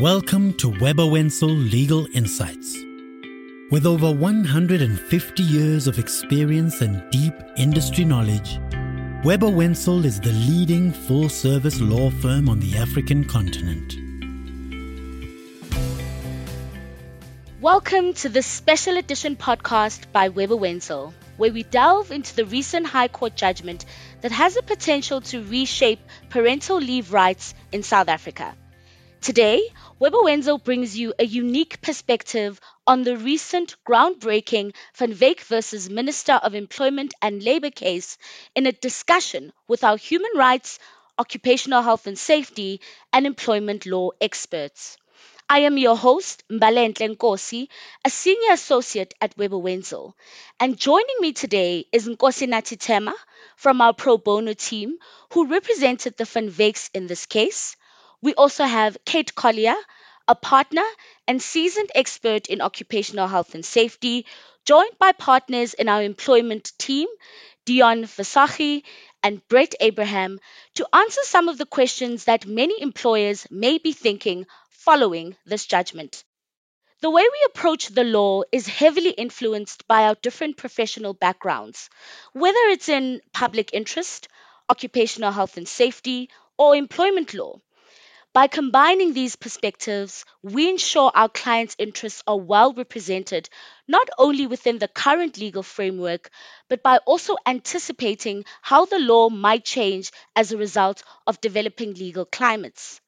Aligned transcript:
Welcome 0.00 0.54
to 0.54 0.70
Webber 0.80 1.04
Wentzel 1.04 1.50
Legal 1.50 2.06
Insights. 2.14 2.74
With 3.70 3.84
over 3.84 4.10
150 4.10 5.42
years 5.42 5.86
of 5.86 5.98
experience 5.98 6.80
and 6.80 7.02
deep 7.10 7.34
industry 7.58 8.06
knowledge, 8.06 8.58
Webber 9.24 9.50
Wentzel 9.50 10.06
is 10.06 10.18
the 10.18 10.32
leading 10.32 10.90
full 10.90 11.28
service 11.28 11.82
law 11.82 12.08
firm 12.08 12.48
on 12.48 12.60
the 12.60 12.78
African 12.78 13.26
continent. 13.26 13.94
Welcome 17.60 18.14
to 18.14 18.30
this 18.30 18.46
special 18.46 18.96
edition 18.96 19.36
podcast 19.36 20.10
by 20.12 20.30
Webber 20.30 20.56
Wentzel, 20.56 21.12
where 21.36 21.52
we 21.52 21.64
delve 21.64 22.10
into 22.10 22.34
the 22.34 22.46
recent 22.46 22.86
High 22.86 23.08
Court 23.08 23.36
judgment 23.36 23.84
that 24.22 24.32
has 24.32 24.54
the 24.54 24.62
potential 24.62 25.20
to 25.20 25.44
reshape 25.44 26.00
parental 26.30 26.78
leave 26.78 27.12
rights 27.12 27.52
in 27.70 27.82
South 27.82 28.08
Africa. 28.08 28.54
Today, 29.22 29.68
Webber 29.98 30.22
Wentzel 30.22 30.56
brings 30.56 30.96
you 30.96 31.12
a 31.18 31.26
unique 31.26 31.82
perspective 31.82 32.58
on 32.86 33.02
the 33.02 33.18
recent 33.18 33.76
groundbreaking 33.86 34.74
Van 34.94 35.12
Wyk 35.12 35.40
versus 35.40 35.90
Minister 35.90 36.32
of 36.32 36.54
Employment 36.54 37.12
and 37.20 37.42
Labour 37.42 37.68
case 37.68 38.16
in 38.54 38.66
a 38.66 38.72
discussion 38.72 39.52
with 39.68 39.84
our 39.84 39.98
human 39.98 40.30
rights, 40.36 40.78
occupational 41.18 41.82
health 41.82 42.06
and 42.06 42.18
safety, 42.18 42.80
and 43.12 43.26
employment 43.26 43.84
law 43.84 44.08
experts. 44.22 44.96
I 45.50 45.60
am 45.60 45.76
your 45.76 45.98
host, 45.98 46.42
Mbalenhle 46.48 47.16
Nkosi, 47.16 47.68
a 48.02 48.08
senior 48.08 48.54
associate 48.54 49.12
at 49.20 49.36
Webber 49.36 49.58
Wentzel. 49.58 50.14
And 50.58 50.78
joining 50.78 51.16
me 51.20 51.34
today 51.34 51.84
is 51.92 52.08
Nkosinathi 52.08 52.80
Thema 52.80 53.14
from 53.56 53.82
our 53.82 53.92
pro 53.92 54.16
bono 54.16 54.54
team, 54.54 54.96
who 55.34 55.46
represented 55.46 56.16
the 56.16 56.24
Van 56.24 56.50
Wyks 56.50 56.88
in 56.94 57.06
this 57.06 57.26
case. 57.26 57.76
We 58.22 58.34
also 58.34 58.64
have 58.64 58.96
Kate 59.04 59.34
Collier, 59.34 59.76
a 60.28 60.34
partner 60.34 60.84
and 61.26 61.42
seasoned 61.42 61.90
expert 61.94 62.46
in 62.48 62.60
occupational 62.60 63.28
health 63.28 63.54
and 63.54 63.64
safety, 63.64 64.26
joined 64.64 64.98
by 64.98 65.12
partners 65.12 65.74
in 65.74 65.88
our 65.88 66.02
employment 66.02 66.72
team, 66.78 67.08
Deon 67.66 68.04
Visagie 68.04 68.84
and 69.22 69.46
Brett 69.48 69.74
Abraham, 69.80 70.38
to 70.74 70.88
answer 70.94 71.20
some 71.24 71.48
of 71.48 71.58
the 71.58 71.66
questions 71.66 72.24
that 72.24 72.46
many 72.46 72.80
employers 72.82 73.46
may 73.50 73.78
be 73.78 73.92
thinking 73.92 74.46
following 74.70 75.36
this 75.46 75.66
judgment. 75.66 76.22
The 77.00 77.10
way 77.10 77.22
we 77.22 77.46
approach 77.46 77.88
the 77.88 78.04
law 78.04 78.42
is 78.52 78.66
heavily 78.66 79.10
influenced 79.10 79.86
by 79.88 80.04
our 80.04 80.14
different 80.16 80.56
professional 80.58 81.14
backgrounds, 81.14 81.90
whether 82.32 82.58
it's 82.68 82.88
in 82.88 83.22
public 83.32 83.70
interest, 83.72 84.28
occupational 84.68 85.32
health 85.32 85.56
and 85.56 85.66
safety, 85.66 86.30
or 86.58 86.76
employment 86.76 87.34
law. 87.34 87.60
By 88.32 88.48
combining 88.48 89.12
these 89.12 89.36
perspectives, 89.36 90.24
we 90.42 90.68
ensure 90.68 91.12
our 91.14 91.28
clients' 91.28 91.76
interests 91.78 92.24
are 92.26 92.36
well 92.38 92.72
represented, 92.72 93.48
not 93.86 94.08
only 94.18 94.46
within 94.48 94.78
the 94.78 94.88
current 94.88 95.36
legal 95.38 95.62
framework, 95.62 96.30
but 96.68 96.82
by 96.82 96.98
also 96.98 97.36
anticipating 97.46 98.44
how 98.62 98.84
the 98.84 98.98
law 98.98 99.28
might 99.28 99.64
change 99.64 100.10
as 100.34 100.50
a 100.50 100.56
result 100.56 101.04
of 101.26 101.40
developing 101.40 101.94
legal 101.94 102.24
climates. 102.24 103.00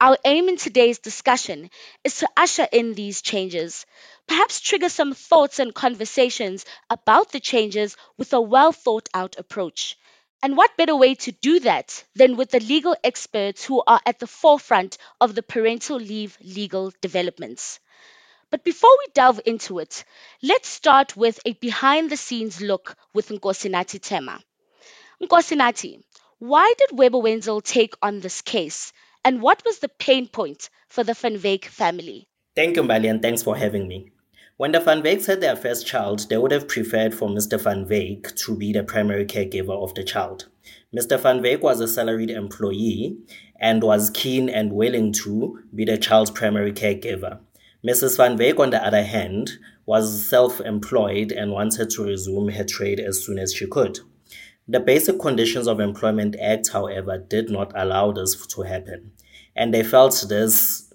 Our 0.00 0.18
aim 0.24 0.48
in 0.48 0.56
today's 0.56 1.00
discussion 1.00 1.70
is 2.04 2.18
to 2.18 2.28
usher 2.36 2.68
in 2.70 2.94
these 2.94 3.22
changes, 3.22 3.86
perhaps 4.28 4.60
trigger 4.60 4.88
some 4.88 5.14
thoughts 5.14 5.58
and 5.58 5.74
conversations 5.74 6.64
about 6.90 7.32
the 7.32 7.40
changes 7.40 7.96
with 8.18 8.32
a 8.32 8.40
well 8.40 8.72
thought 8.72 9.08
out 9.14 9.36
approach. 9.38 9.96
And 10.44 10.58
what 10.58 10.76
better 10.76 10.94
way 10.94 11.14
to 11.14 11.32
do 11.32 11.60
that 11.60 12.04
than 12.14 12.36
with 12.36 12.50
the 12.50 12.60
legal 12.60 12.94
experts 13.02 13.64
who 13.64 13.82
are 13.86 14.02
at 14.04 14.18
the 14.18 14.26
forefront 14.26 14.98
of 15.18 15.34
the 15.34 15.42
parental 15.42 15.96
leave 15.96 16.36
legal 16.42 16.92
developments? 17.00 17.80
But 18.50 18.62
before 18.62 18.90
we 18.98 19.06
delve 19.14 19.40
into 19.46 19.78
it, 19.78 20.04
let's 20.42 20.68
start 20.68 21.16
with 21.16 21.40
a 21.46 21.54
behind 21.54 22.10
the 22.10 22.18
scenes 22.18 22.60
look 22.60 22.94
with 23.14 23.30
Nkosi 23.30 24.02
Thema. 24.02 24.38
Nkosi 25.22 26.02
why 26.40 26.74
did 26.76 26.98
Webber 26.98 27.20
Wentzel 27.20 27.62
take 27.62 27.94
on 28.02 28.20
this 28.20 28.42
case? 28.42 28.92
And 29.24 29.40
what 29.40 29.64
was 29.64 29.78
the 29.78 29.88
pain 29.88 30.28
point 30.28 30.68
for 30.90 31.04
the 31.04 31.14
Van 31.14 31.38
Wyk 31.38 31.64
family? 31.64 32.28
Thank 32.54 32.76
you, 32.76 32.82
Mbali, 32.82 33.08
and 33.08 33.22
thanks 33.22 33.42
for 33.42 33.56
having 33.56 33.88
me. 33.88 34.12
When 34.56 34.70
the 34.70 34.78
Van 34.78 35.02
Wyks 35.02 35.26
had 35.26 35.40
their 35.40 35.56
first 35.56 35.84
child, 35.84 36.28
they 36.28 36.36
would 36.36 36.52
have 36.52 36.68
preferred 36.68 37.12
for 37.12 37.28
Mr. 37.28 37.60
Van 37.60 37.86
Wyk 37.86 38.36
to 38.36 38.56
be 38.56 38.72
the 38.72 38.84
primary 38.84 39.26
caregiver 39.26 39.74
of 39.82 39.94
the 39.94 40.04
child. 40.04 40.46
Mr. 40.96 41.18
Van 41.18 41.42
Wyk 41.42 41.60
was 41.60 41.80
a 41.80 41.88
salaried 41.88 42.30
employee 42.30 43.16
and 43.58 43.82
was 43.82 44.10
keen 44.10 44.48
and 44.48 44.72
willing 44.72 45.12
to 45.12 45.58
be 45.74 45.84
the 45.84 45.98
child's 45.98 46.30
primary 46.30 46.72
caregiver. 46.72 47.40
Mrs. 47.84 48.16
Van 48.16 48.38
Wyk, 48.38 48.60
on 48.60 48.70
the 48.70 48.86
other 48.86 49.02
hand, 49.02 49.58
was 49.86 50.24
self 50.30 50.60
employed 50.60 51.32
and 51.32 51.50
wanted 51.50 51.90
to 51.90 52.04
resume 52.04 52.50
her 52.50 52.64
trade 52.64 53.00
as 53.00 53.26
soon 53.26 53.40
as 53.40 53.52
she 53.52 53.66
could. 53.66 53.98
The 54.68 54.78
Basic 54.78 55.18
Conditions 55.18 55.66
of 55.66 55.80
Employment 55.80 56.36
Act, 56.40 56.68
however, 56.68 57.18
did 57.18 57.50
not 57.50 57.72
allow 57.74 58.12
this 58.12 58.46
to 58.46 58.62
happen, 58.62 59.10
and 59.56 59.74
they 59.74 59.82
felt 59.82 60.24
this 60.28 60.93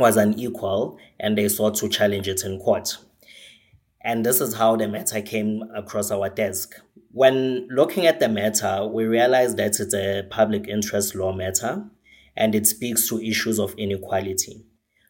was 0.00 0.16
unequal 0.16 0.98
and 1.18 1.38
they 1.38 1.48
sought 1.48 1.76
to 1.76 1.88
challenge 1.88 2.26
it 2.26 2.44
in 2.44 2.58
court. 2.58 2.96
And 4.02 4.24
this 4.24 4.40
is 4.40 4.54
how 4.54 4.76
the 4.76 4.88
matter 4.88 5.20
came 5.20 5.62
across 5.74 6.10
our 6.10 6.30
desk. 6.30 6.74
When 7.12 7.68
looking 7.70 8.06
at 8.06 8.18
the 8.18 8.28
matter, 8.28 8.86
we 8.86 9.04
realized 9.04 9.56
that 9.58 9.78
it's 9.78 9.94
a 9.94 10.26
public 10.30 10.66
interest 10.66 11.14
law 11.14 11.32
matter 11.32 11.84
and 12.36 12.54
it 12.54 12.66
speaks 12.66 13.08
to 13.08 13.20
issues 13.20 13.58
of 13.58 13.74
inequality. 13.76 14.64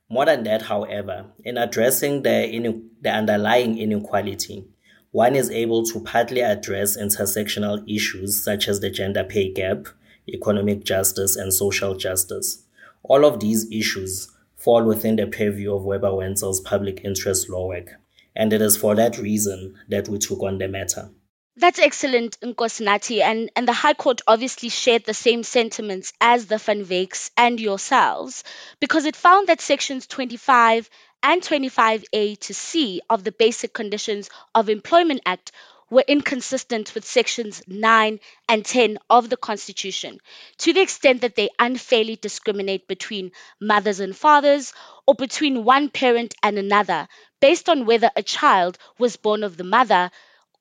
More 0.08 0.24
than 0.24 0.42
that, 0.42 0.62
however, 0.62 1.26
in 1.44 1.56
addressing 1.56 2.22
the, 2.22 2.82
the 3.00 3.10
underlying 3.10 3.78
inequality, 3.78 4.64
one 5.12 5.36
is 5.36 5.50
able 5.50 5.84
to 5.84 6.00
partly 6.00 6.40
address 6.40 6.96
intersectional 6.96 7.84
issues 7.88 8.42
such 8.44 8.66
as 8.66 8.80
the 8.80 8.90
gender 8.90 9.22
pay 9.22 9.52
gap, 9.52 9.86
economic 10.28 10.84
justice, 10.84 11.36
and 11.36 11.52
social 11.52 11.94
justice. 11.94 12.64
All 13.04 13.24
of 13.24 13.40
these 13.40 13.70
issues 13.70 14.32
fall 14.60 14.84
within 14.84 15.16
the 15.16 15.26
purview 15.26 15.74
of 15.74 15.84
Webber 15.84 16.14
Wentzel's 16.14 16.60
public 16.60 17.00
interest 17.04 17.48
law 17.48 17.66
work, 17.66 17.88
and 18.36 18.52
it 18.52 18.60
is 18.60 18.76
for 18.76 18.94
that 18.94 19.18
reason 19.18 19.74
that 19.88 20.08
we 20.08 20.18
took 20.18 20.42
on 20.42 20.58
the 20.58 20.68
matter. 20.68 21.10
That's 21.56 21.78
excellent, 21.78 22.38
Nkosinathi, 22.40 23.20
and, 23.20 23.50
and 23.56 23.66
the 23.66 23.72
High 23.72 23.94
Court 23.94 24.22
obviously 24.26 24.68
shared 24.68 25.04
the 25.04 25.14
same 25.14 25.42
sentiments 25.42 26.12
as 26.20 26.46
the 26.46 26.58
Van 26.58 26.84
Wyks 26.84 27.30
and 27.36 27.60
yourselves 27.60 28.44
because 28.80 29.04
it 29.04 29.16
found 29.16 29.48
that 29.48 29.60
sections 29.60 30.06
25 30.06 30.88
and 31.22 31.42
25A 31.42 32.38
to 32.40 32.54
C 32.54 33.02
of 33.10 33.24
the 33.24 33.32
Basic 33.32 33.74
Conditions 33.74 34.30
of 34.54 34.68
Employment 34.68 35.20
Act 35.26 35.52
were 35.90 36.04
inconsistent 36.06 36.94
with 36.94 37.04
sections 37.04 37.62
9 37.66 38.20
and 38.48 38.64
10 38.64 38.98
of 39.10 39.28
the 39.28 39.36
Constitution 39.36 40.18
to 40.58 40.72
the 40.72 40.80
extent 40.80 41.20
that 41.22 41.34
they 41.36 41.50
unfairly 41.58 42.16
discriminate 42.16 42.86
between 42.88 43.32
mothers 43.60 44.00
and 44.00 44.16
fathers 44.16 44.72
or 45.06 45.14
between 45.14 45.64
one 45.64 45.88
parent 45.90 46.34
and 46.42 46.58
another 46.58 47.08
based 47.40 47.68
on 47.68 47.86
whether 47.86 48.10
a 48.16 48.22
child 48.22 48.78
was 48.98 49.16
born 49.16 49.42
of 49.44 49.56
the 49.56 49.64
mother, 49.64 50.10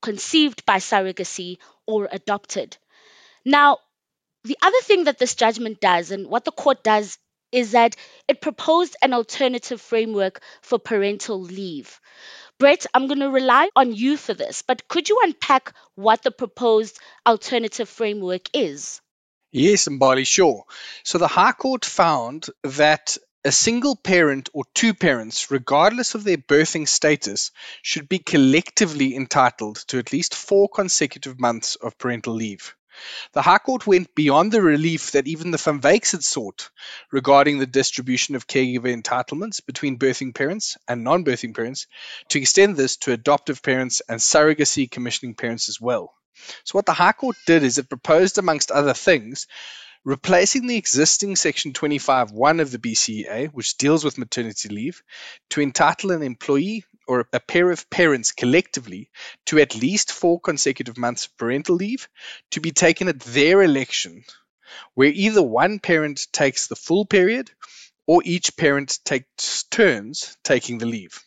conceived 0.02 0.66
by 0.66 0.78
surrogacy, 0.78 1.58
or 1.86 2.08
adopted. 2.12 2.78
Now, 3.46 3.80
the 4.44 4.58
other 4.62 4.82
thing 4.82 5.06
that 5.06 5.20
this 5.20 5.36
judgment 5.36 5.80
does, 5.82 6.12
and 6.12 6.28
what 6.28 6.46
the 6.46 6.52
court 6.52 6.84
does, 6.84 7.18
is 7.52 7.72
that 7.72 7.96
it 8.28 8.42
proposed 8.42 8.96
an 9.02 9.14
alternative 9.14 9.82
framework 9.82 10.42
for 10.62 10.80
parental 10.80 11.42
leave. 11.42 12.00
Brett, 12.60 12.86
I'm 12.94 13.08
going 13.08 13.22
to 13.22 13.30
rely 13.30 13.70
on 13.76 13.94
you 13.94 14.18
for 14.18 14.34
this, 14.34 14.62
but 14.62 14.88
could 14.88 15.08
you 15.08 15.20
unpack 15.24 15.74
what 15.96 16.24
the 16.24 16.32
proposed 16.32 17.00
alternative 17.26 17.88
framework 17.88 18.50
is? 18.54 19.02
Yes, 19.52 19.88
Mbali, 19.88 20.28
sure. 20.28 20.66
So 21.04 21.18
the 21.18 21.28
High 21.28 21.54
Court 21.54 21.86
found 21.86 22.48
that 22.64 23.18
a 23.46 23.52
single 23.52 23.96
parent 23.96 24.50
or 24.54 24.66
two 24.76 24.94
parents, 24.94 25.50
regardless 25.50 26.14
of 26.14 26.24
their 26.24 26.38
birthing 26.38 26.88
status, 26.88 27.52
should 27.82 28.10
be 28.10 28.20
collectively 28.20 29.16
entitled 29.16 29.78
to 29.88 29.98
at 29.98 30.12
least 30.12 30.36
four 30.36 30.68
consecutive 30.68 31.40
months 31.40 31.76
of 31.76 31.98
parental 31.98 32.34
leave. 32.34 32.76
The 33.34 33.42
High 33.42 33.58
Court 33.60 33.86
went 33.86 34.16
beyond 34.16 34.52
the 34.52 34.62
relief 34.62 35.12
that 35.12 35.28
even 35.28 35.52
the 35.52 35.58
Van 35.58 35.82
Wyks 35.82 36.12
had 36.12 36.24
sought 36.24 36.70
regarding 37.12 37.58
the 37.58 37.68
distribution 37.68 38.36
of 38.36 38.48
caregiver 38.48 38.94
entitlements 38.96 39.66
between 39.66 40.00
birthing 40.00 40.34
parents 40.34 40.78
and 40.88 41.04
non 41.04 41.24
birthing 41.24 41.56
parents 41.56 41.88
to 42.30 42.40
extend 42.40 42.76
this 42.76 42.98
to 42.98 43.12
adoptive 43.12 43.62
parents 43.62 44.02
and 44.08 44.20
surrogacy 44.20 44.90
commissioning 44.90 45.36
parents 45.36 45.70
as 45.70 45.80
well. 45.80 46.14
So, 46.64 46.78
what 46.78 46.86
the 46.86 46.94
High 46.94 47.12
Court 47.12 47.36
did 47.46 47.64
is 47.64 47.78
it 47.78 47.90
proposed, 47.90 48.38
amongst 48.38 48.72
other 48.72 48.94
things, 48.94 49.48
replacing 50.06 50.68
the 50.68 50.78
existing 50.78 51.36
Section 51.36 51.74
25.1 51.74 52.62
of 52.62 52.72
the 52.72 52.80
BCEA, 52.80 53.50
which 53.50 53.78
deals 53.78 54.04
with 54.04 54.18
maternity 54.18 54.70
leave, 54.70 55.04
to 55.50 55.62
entitle 55.62 56.12
an 56.12 56.24
employee 56.24 56.86
or 57.10 57.28
a 57.34 57.40
pair 57.40 57.72
of 57.72 57.90
parents 57.90 58.32
collectively 58.32 59.10
to 59.48 59.58
at 59.58 59.76
least 59.76 60.12
four 60.12 60.40
consecutive 60.40 60.96
months 60.96 61.26
of 61.26 61.36
parental 61.38 61.76
leave 61.76 62.08
to 62.52 62.62
be 62.62 62.72
taken 62.72 63.08
at 63.08 63.20
their 63.22 63.64
election, 63.64 64.24
where 64.94 65.10
either 65.10 65.42
one 65.42 65.80
parent 65.80 66.28
takes 66.32 66.68
the 66.68 66.76
full 66.76 67.06
period 67.06 67.50
or 68.06 68.22
each 68.24 68.56
parent 68.56 69.00
takes 69.04 69.64
turns 69.64 70.38
taking 70.44 70.78
the 70.78 70.86
leave. 70.86 71.20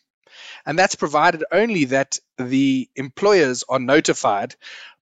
And 0.65 0.79
that's 0.79 0.95
provided 0.95 1.43
only 1.51 1.85
that 1.85 2.17
the 2.37 2.89
employers 2.95 3.65
are 3.67 3.79
notified 3.79 4.55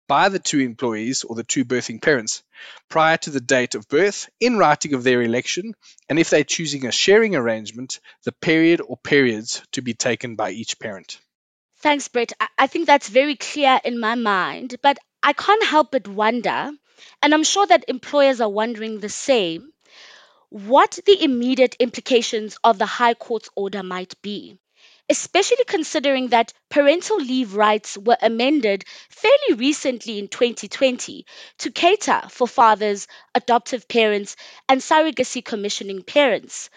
by 0.09 0.27
the 0.27 0.39
two 0.39 0.59
employees 0.59 1.23
or 1.23 1.35
the 1.35 1.43
two 1.43 1.63
birthing 1.63 2.01
parents 2.01 2.41
prior 2.89 3.15
to 3.15 3.29
the 3.29 3.39
date 3.39 3.75
of 3.75 3.87
birth 3.87 4.27
in 4.39 4.57
writing 4.57 4.95
of 4.95 5.03
their 5.03 5.21
election, 5.21 5.75
and 6.09 6.17
if 6.17 6.31
they're 6.31 6.43
choosing 6.43 6.87
a 6.87 6.91
sharing 6.91 7.35
arrangement, 7.35 7.99
the 8.23 8.31
period 8.31 8.81
or 8.81 8.97
periods 8.97 9.61
to 9.71 9.83
be 9.83 9.93
taken 9.93 10.35
by 10.35 10.49
each 10.49 10.79
parent. 10.79 11.19
Thanks, 11.77 12.07
Brett. 12.07 12.33
I 12.57 12.65
think 12.65 12.87
that's 12.87 13.07
very 13.07 13.35
clear 13.35 13.79
in 13.85 13.99
my 13.99 14.15
mind, 14.15 14.77
but 14.81 14.97
I 15.21 15.33
can't 15.33 15.63
help 15.63 15.91
but 15.91 16.07
wonder, 16.07 16.71
and 17.21 17.33
I'm 17.33 17.43
sure 17.43 17.67
that 17.67 17.85
employers 17.87 18.41
are 18.41 18.49
wondering 18.49 18.99
the 18.99 19.09
same, 19.09 19.71
what 20.49 20.97
the 21.05 21.23
immediate 21.23 21.75
implications 21.79 22.57
of 22.63 22.79
the 22.79 22.87
High 22.87 23.13
Court's 23.13 23.49
order 23.55 23.83
might 23.83 24.19
be 24.23 24.57
especially 25.09 25.63
considering 25.65 26.27
that 26.27 26.53
parental 26.69 27.17
leave 27.17 27.55
rights 27.55 27.97
were 27.97 28.17
amended 28.21 28.85
fairly 29.09 29.55
recently 29.55 30.19
in 30.19 30.27
2020 30.27 31.25
to 31.57 31.71
cater 31.71 32.21
for 32.29 32.47
fathers, 32.47 33.07
adoptive 33.35 33.87
parents, 33.87 34.35
and 34.69 34.81
surrogacy 34.81 35.43
commissioning 35.43 36.03
parents. 36.03 36.69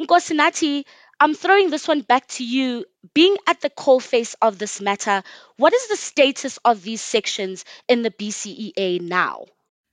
Nkosinathi, 0.00 0.84
I'm 1.20 1.34
throwing 1.34 1.70
this 1.70 1.88
one 1.88 2.02
back 2.02 2.26
to 2.28 2.44
you. 2.44 2.84
Being 3.14 3.38
at 3.46 3.60
the 3.62 3.70
coalface 3.70 4.34
of 4.42 4.58
this 4.58 4.80
matter, 4.80 5.22
what 5.56 5.72
is 5.72 5.88
the 5.88 5.96
status 5.96 6.58
of 6.64 6.82
these 6.82 7.00
sections 7.00 7.64
in 7.88 8.02
the 8.02 8.10
BCEA 8.10 9.00
now? 9.00 9.46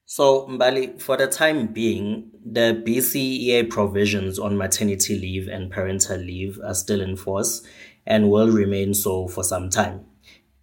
So, 0.05 0.47
Mbali, 0.47 1.01
for 1.01 1.15
the 1.17 1.27
time 1.27 1.67
being, 1.67 2.31
the 2.45 2.83
BCEA 2.85 3.69
provisions 3.69 4.38
on 4.38 4.57
maternity 4.57 5.17
leave 5.17 5.47
and 5.47 5.71
parental 5.71 6.17
leave 6.17 6.59
are 6.63 6.73
still 6.73 7.01
in 7.01 7.15
force 7.15 7.65
and 8.05 8.29
will 8.29 8.50
remain 8.50 8.94
so 8.94 9.27
for 9.27 9.44
some 9.44 9.69
time. 9.69 10.05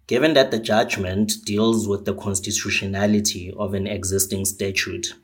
Given 0.05 0.33
that 0.35 0.51
the 0.51 0.59
judgment 0.59 1.33
deals 1.43 1.87
with 1.87 2.05
the 2.05 2.13
constitutionality 2.13 3.53
of 3.57 3.73
an 3.73 3.87
existing 3.87 4.45
statute, 4.45 5.15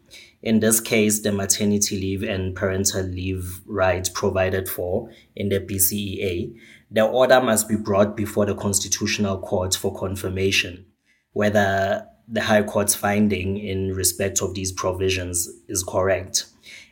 in 0.42 0.62
this 0.62 0.80
case, 0.80 1.20
the 1.20 1.32
maternity 1.32 2.00
leave 2.00 2.24
and 2.24 2.56
parental 2.56 3.04
leave 3.04 3.62
rights 3.66 4.10
provided 4.10 4.68
for 4.68 5.12
in 5.36 5.50
the 5.50 5.60
BCEA, 5.60 6.56
the 6.90 7.06
order 7.06 7.42
must 7.42 7.68
be 7.68 7.76
brought 7.76 8.16
before 8.16 8.46
the 8.46 8.56
Constitutional 8.56 9.40
Court 9.40 9.76
for 9.76 9.94
confirmation 9.94 10.86
whether 11.34 12.04
the 12.28 12.42
High 12.42 12.64
Court's 12.64 12.96
finding 12.96 13.58
in 13.58 13.94
respect 13.94 14.42
of 14.42 14.54
these 14.54 14.72
provisions 14.72 15.50
is 15.68 15.84
correct. 15.84 16.46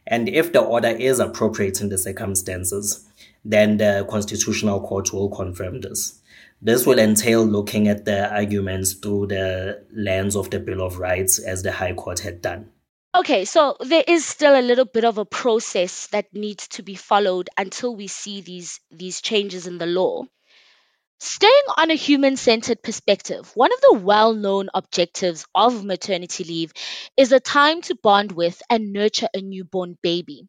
And 0.08 0.30
if 0.30 0.54
the 0.54 0.62
order 0.62 0.90
is 0.90 1.20
appropriate 1.20 1.82
in 1.82 1.90
the 1.90 1.98
circumstances, 1.98 3.06
then 3.44 3.78
the 3.78 4.08
Constitutional 4.10 4.82
Court 4.82 5.12
will 5.12 5.30
confirm 5.30 5.82
this. 5.82 6.22
This 6.62 6.86
will 6.86 7.00
entail 7.00 7.44
looking 7.44 7.88
at 7.88 8.06
the 8.06 8.34
arguments 8.34 8.94
through 8.94 9.28
the 9.28 9.84
lens 9.94 10.36
of 10.36 10.50
the 10.50 10.60
Bill 10.60 10.82
of 10.82 11.00
Rights 11.00 11.40
as 11.40 11.64
the 11.64 11.72
High 11.72 11.94
Court 11.94 12.20
had 12.20 12.42
done. 12.42 12.72
Okay, 13.16 13.46
so 13.46 13.78
there 13.80 14.04
is 14.08 14.26
still 14.26 14.60
a 14.60 14.62
little 14.62 14.86
bit 14.86 15.06
of 15.06 15.18
a 15.18 15.26
process 15.26 16.08
that 16.08 16.34
needs 16.34 16.68
to 16.70 16.84
be 16.84 16.96
followed 16.96 17.50
until 17.58 17.96
we 17.96 18.08
see 18.08 18.42
these 18.42 18.80
these 18.92 19.22
changes 19.22 19.68
in 19.68 19.78
the 19.78 19.86
law. 19.86 20.24
Staying 21.20 21.64
on 21.76 21.92
a 21.92 21.96
human 21.96 22.38
centered 22.38 22.82
perspective, 22.82 23.52
one 23.54 23.74
of 23.74 23.82
the 23.82 24.00
well 24.02 24.34
known 24.34 24.70
objectives 24.74 25.46
of 25.54 25.84
maternity 25.84 26.46
leave 26.46 26.72
is 27.18 27.34
a 27.34 27.42
time 27.42 27.82
to 27.82 27.96
bond 27.96 28.32
with 28.32 28.62
and 28.70 28.94
nurture 28.94 29.28
a 29.34 29.42
newborn 29.42 29.98
baby. 30.02 30.48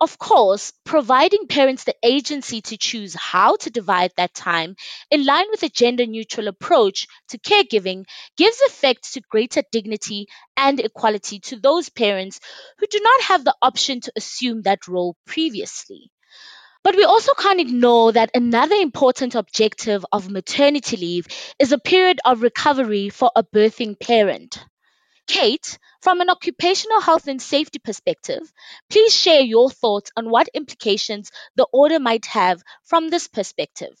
Of 0.00 0.18
course, 0.18 0.72
providing 0.84 1.48
parents 1.48 1.84
the 1.84 1.96
agency 2.02 2.62
to 2.62 2.76
choose 2.76 3.14
how 3.14 3.56
to 3.56 3.70
divide 3.70 4.12
that 4.16 4.34
time 4.34 4.76
in 5.10 5.24
line 5.24 5.46
with 5.50 5.62
a 5.62 5.68
gender 5.70 6.06
neutral 6.06 6.48
approach 6.48 7.06
to 7.28 7.38
caregiving 7.38 8.06
gives 8.36 8.60
effect 8.62 9.12
to 9.14 9.20
greater 9.22 9.62
dignity 9.72 10.26
and 10.56 10.80
equality 10.80 11.40
to 11.40 11.56
those 11.60 11.88
parents 11.90 12.40
who 12.78 12.86
do 12.88 13.00
not 13.00 13.22
have 13.22 13.44
the 13.44 13.56
option 13.62 14.00
to 14.02 14.12
assume 14.16 14.62
that 14.62 14.88
role 14.88 15.16
previously. 15.26 16.10
But 16.84 16.96
we 16.96 17.04
also 17.04 17.32
can't 17.34 17.60
ignore 17.60 18.12
that 18.12 18.30
another 18.34 18.76
important 18.76 19.34
objective 19.34 20.04
of 20.12 20.30
maternity 20.30 20.96
leave 20.96 21.26
is 21.58 21.72
a 21.72 21.78
period 21.78 22.20
of 22.24 22.42
recovery 22.42 23.08
for 23.08 23.30
a 23.34 23.42
birthing 23.42 23.98
parent. 23.98 24.64
Kate, 25.26 25.78
from 26.00 26.20
an 26.20 26.30
occupational 26.30 27.00
health 27.00 27.28
and 27.28 27.42
safety 27.42 27.78
perspective, 27.78 28.52
please 28.88 29.14
share 29.14 29.42
your 29.42 29.68
thoughts 29.68 30.10
on 30.16 30.30
what 30.30 30.48
implications 30.54 31.30
the 31.56 31.66
order 31.72 31.98
might 31.98 32.24
have 32.26 32.62
from 32.84 33.10
this 33.10 33.28
perspective. 33.28 33.94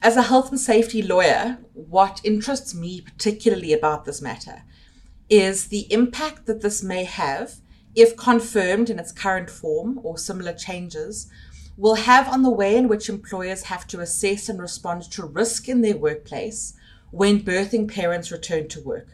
As 0.00 0.16
a 0.16 0.22
health 0.22 0.50
and 0.50 0.58
safety 0.58 1.00
lawyer, 1.00 1.58
what 1.74 2.20
interests 2.24 2.74
me 2.74 3.00
particularly 3.00 3.72
about 3.72 4.04
this 4.04 4.20
matter 4.20 4.64
is 5.28 5.68
the 5.68 5.90
impact 5.92 6.46
that 6.46 6.62
this 6.62 6.82
may 6.82 7.04
have, 7.04 7.60
if 7.94 8.16
confirmed 8.16 8.90
in 8.90 8.98
its 8.98 9.12
current 9.12 9.48
form 9.48 10.00
or 10.02 10.18
similar 10.18 10.52
changes, 10.52 11.30
will 11.82 11.96
have 11.96 12.28
on 12.28 12.42
the 12.42 12.48
way 12.48 12.76
in 12.76 12.86
which 12.86 13.08
employers 13.08 13.64
have 13.64 13.84
to 13.88 13.98
assess 13.98 14.48
and 14.48 14.60
respond 14.60 15.02
to 15.02 15.24
risk 15.24 15.68
in 15.68 15.80
their 15.80 15.96
workplace 15.96 16.74
when 17.10 17.42
birthing 17.42 17.92
parents 17.92 18.30
return 18.30 18.68
to 18.68 18.80
work. 18.80 19.08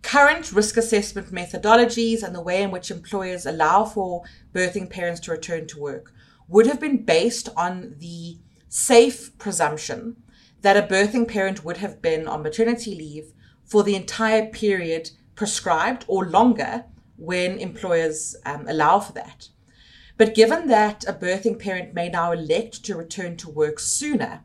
Current 0.00 0.52
risk 0.52 0.76
assessment 0.76 1.32
methodologies 1.32 2.22
and 2.22 2.32
the 2.32 2.40
way 2.40 2.62
in 2.62 2.70
which 2.70 2.92
employers 2.92 3.44
allow 3.44 3.84
for 3.84 4.22
birthing 4.54 4.88
parents 4.88 5.18
to 5.22 5.32
return 5.32 5.66
to 5.66 5.80
work 5.80 6.12
would 6.46 6.68
have 6.68 6.78
been 6.78 7.04
based 7.04 7.48
on 7.56 7.96
the 7.98 8.38
safe 8.68 9.36
presumption 9.36 10.14
that 10.62 10.76
a 10.76 10.86
birthing 10.86 11.26
parent 11.26 11.64
would 11.64 11.78
have 11.78 12.00
been 12.00 12.28
on 12.28 12.44
maternity 12.44 12.94
leave 12.94 13.32
for 13.64 13.82
the 13.82 13.96
entire 13.96 14.46
period 14.46 15.10
prescribed 15.34 16.04
or 16.06 16.24
longer 16.24 16.84
when 17.16 17.58
employers 17.58 18.36
um, 18.46 18.64
allow 18.68 19.00
for 19.00 19.12
that. 19.14 19.48
But 20.18 20.34
given 20.34 20.66
that 20.66 21.04
a 21.08 21.12
birthing 21.12 21.58
parent 21.58 21.94
may 21.94 22.08
now 22.08 22.32
elect 22.32 22.84
to 22.84 22.96
return 22.96 23.36
to 23.38 23.48
work 23.48 23.78
sooner, 23.78 24.42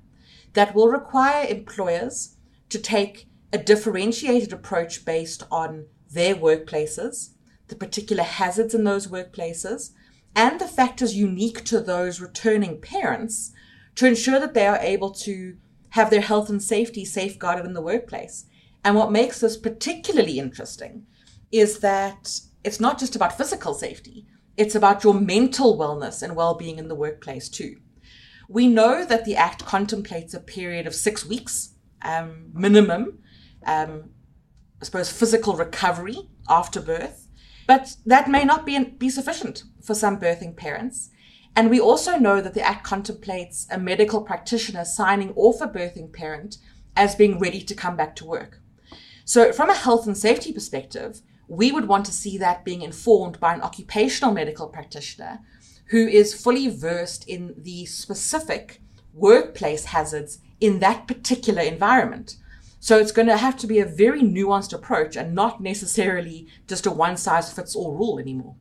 that 0.54 0.76
will 0.76 0.88
require 0.88 1.48
employers 1.48 2.38
to 2.70 2.78
take 2.80 3.28
a 3.52 3.58
differentiated 3.58 4.54
approach 4.54 5.04
based 5.04 5.44
on 5.52 5.88
their 6.12 6.36
workplaces, 6.36 7.32
the 7.68 7.76
particular 7.76 8.24
hazards 8.24 8.76
in 8.76 8.84
those 8.84 9.08
workplaces, 9.08 9.92
and 10.36 10.62
the 10.62 10.68
factors 10.68 11.16
unique 11.16 11.64
to 11.66 11.80
those 11.80 12.22
returning 12.22 12.80
parents 12.80 13.52
to 13.96 14.08
ensure 14.08 14.40
that 14.40 14.54
they 14.54 14.68
are 14.68 14.80
able 14.80 15.12
to 15.12 15.58
have 15.90 16.12
their 16.12 16.22
health 16.22 16.50
and 16.50 16.62
safety 16.62 17.04
safeguarded 17.04 17.66
in 17.66 17.74
the 17.74 17.82
workplace. 17.82 18.46
And 18.84 18.96
what 18.96 19.12
makes 19.12 19.40
this 19.40 19.58
particularly 19.58 20.38
interesting 20.38 21.06
is 21.52 21.80
that 21.80 22.42
it's 22.64 22.80
not 22.80 23.00
just 23.00 23.16
about 23.16 23.38
physical 23.38 23.74
safety, 23.74 24.28
it's 24.58 24.76
about 24.76 25.04
your 25.04 25.14
mental 25.14 25.78
wellness 25.78 26.22
and 26.22 26.36
well 26.36 26.54
being 26.54 26.78
in 26.78 26.88
the 26.88 26.96
workplace 26.96 27.50
too. 27.50 27.78
We 28.48 28.68
know 28.68 29.06
that 29.06 29.26
the 29.26 29.36
Act 29.36 29.66
contemplates 29.66 30.34
a 30.34 30.40
period 30.40 30.86
of 30.86 30.94
six 30.94 31.26
weeks 31.26 31.74
um, 32.02 32.52
minimum, 32.54 33.20
um, 33.66 34.10
I 34.82 34.86
suppose, 34.86 35.10
physical 35.12 35.56
recovery 35.56 36.18
after 36.50 36.82
birth, 36.82 37.30
but 37.66 37.96
that 38.06 38.30
may 38.30 38.44
not 38.44 38.66
be, 38.66 38.78
be 38.84 39.10
sufficient 39.10 39.64
for 39.82 39.96
some 39.96 40.20
birthing 40.20 40.56
parents. 40.56 41.10
And 41.56 41.70
we 41.70 41.80
also 41.80 42.18
know 42.18 42.42
that 42.42 42.54
the 42.54 42.62
Act 42.62 42.84
contemplates 42.84 43.68
a 43.72 43.78
medical 43.78 44.22
practitioner 44.22 44.86
signing 44.86 45.34
off 45.36 45.62
a 45.62 45.68
birthing 45.68 46.12
parent 46.12 46.58
as 46.96 47.16
being 47.16 47.40
ready 47.40 47.62
to 47.62 47.76
come 47.76 47.96
back 47.96 48.16
to 48.18 48.26
work. 48.26 48.60
So, 49.26 49.54
from 49.54 49.70
a 49.70 49.76
health 49.76 50.06
and 50.06 50.18
safety 50.18 50.52
perspective, 50.52 51.22
we 51.48 51.72
would 51.72 51.88
want 51.88 52.06
to 52.06 52.12
see 52.12 52.38
that 52.38 52.66
being 52.66 52.82
informed 52.82 53.40
by 53.40 53.54
an 53.54 53.62
occupational 53.62 54.34
medical 54.34 54.68
practitioner 54.68 55.40
who 55.88 56.08
is 56.08 56.34
fully 56.34 56.68
versed 56.70 57.28
in 57.28 57.54
the 57.58 57.86
specific 57.86 58.82
workplace 59.14 59.86
hazards 59.86 60.40
in 60.60 60.80
that 60.80 61.08
particular 61.08 61.62
environment. 61.62 62.38
So 62.80 62.98
it's 62.98 63.12
going 63.12 63.28
to 63.28 63.38
have 63.38 63.56
to 63.58 63.68
be 63.68 63.80
a 63.80 63.86
very 63.86 64.22
nuanced 64.22 64.74
approach 64.74 65.16
and 65.16 65.34
not 65.34 65.62
necessarily 65.62 66.48
just 66.68 66.86
a 66.86 66.92
one 66.92 67.16
size 67.18 67.52
fits 67.52 67.76
all 67.76 67.94
rule 67.94 68.20
anymore. 68.20 68.56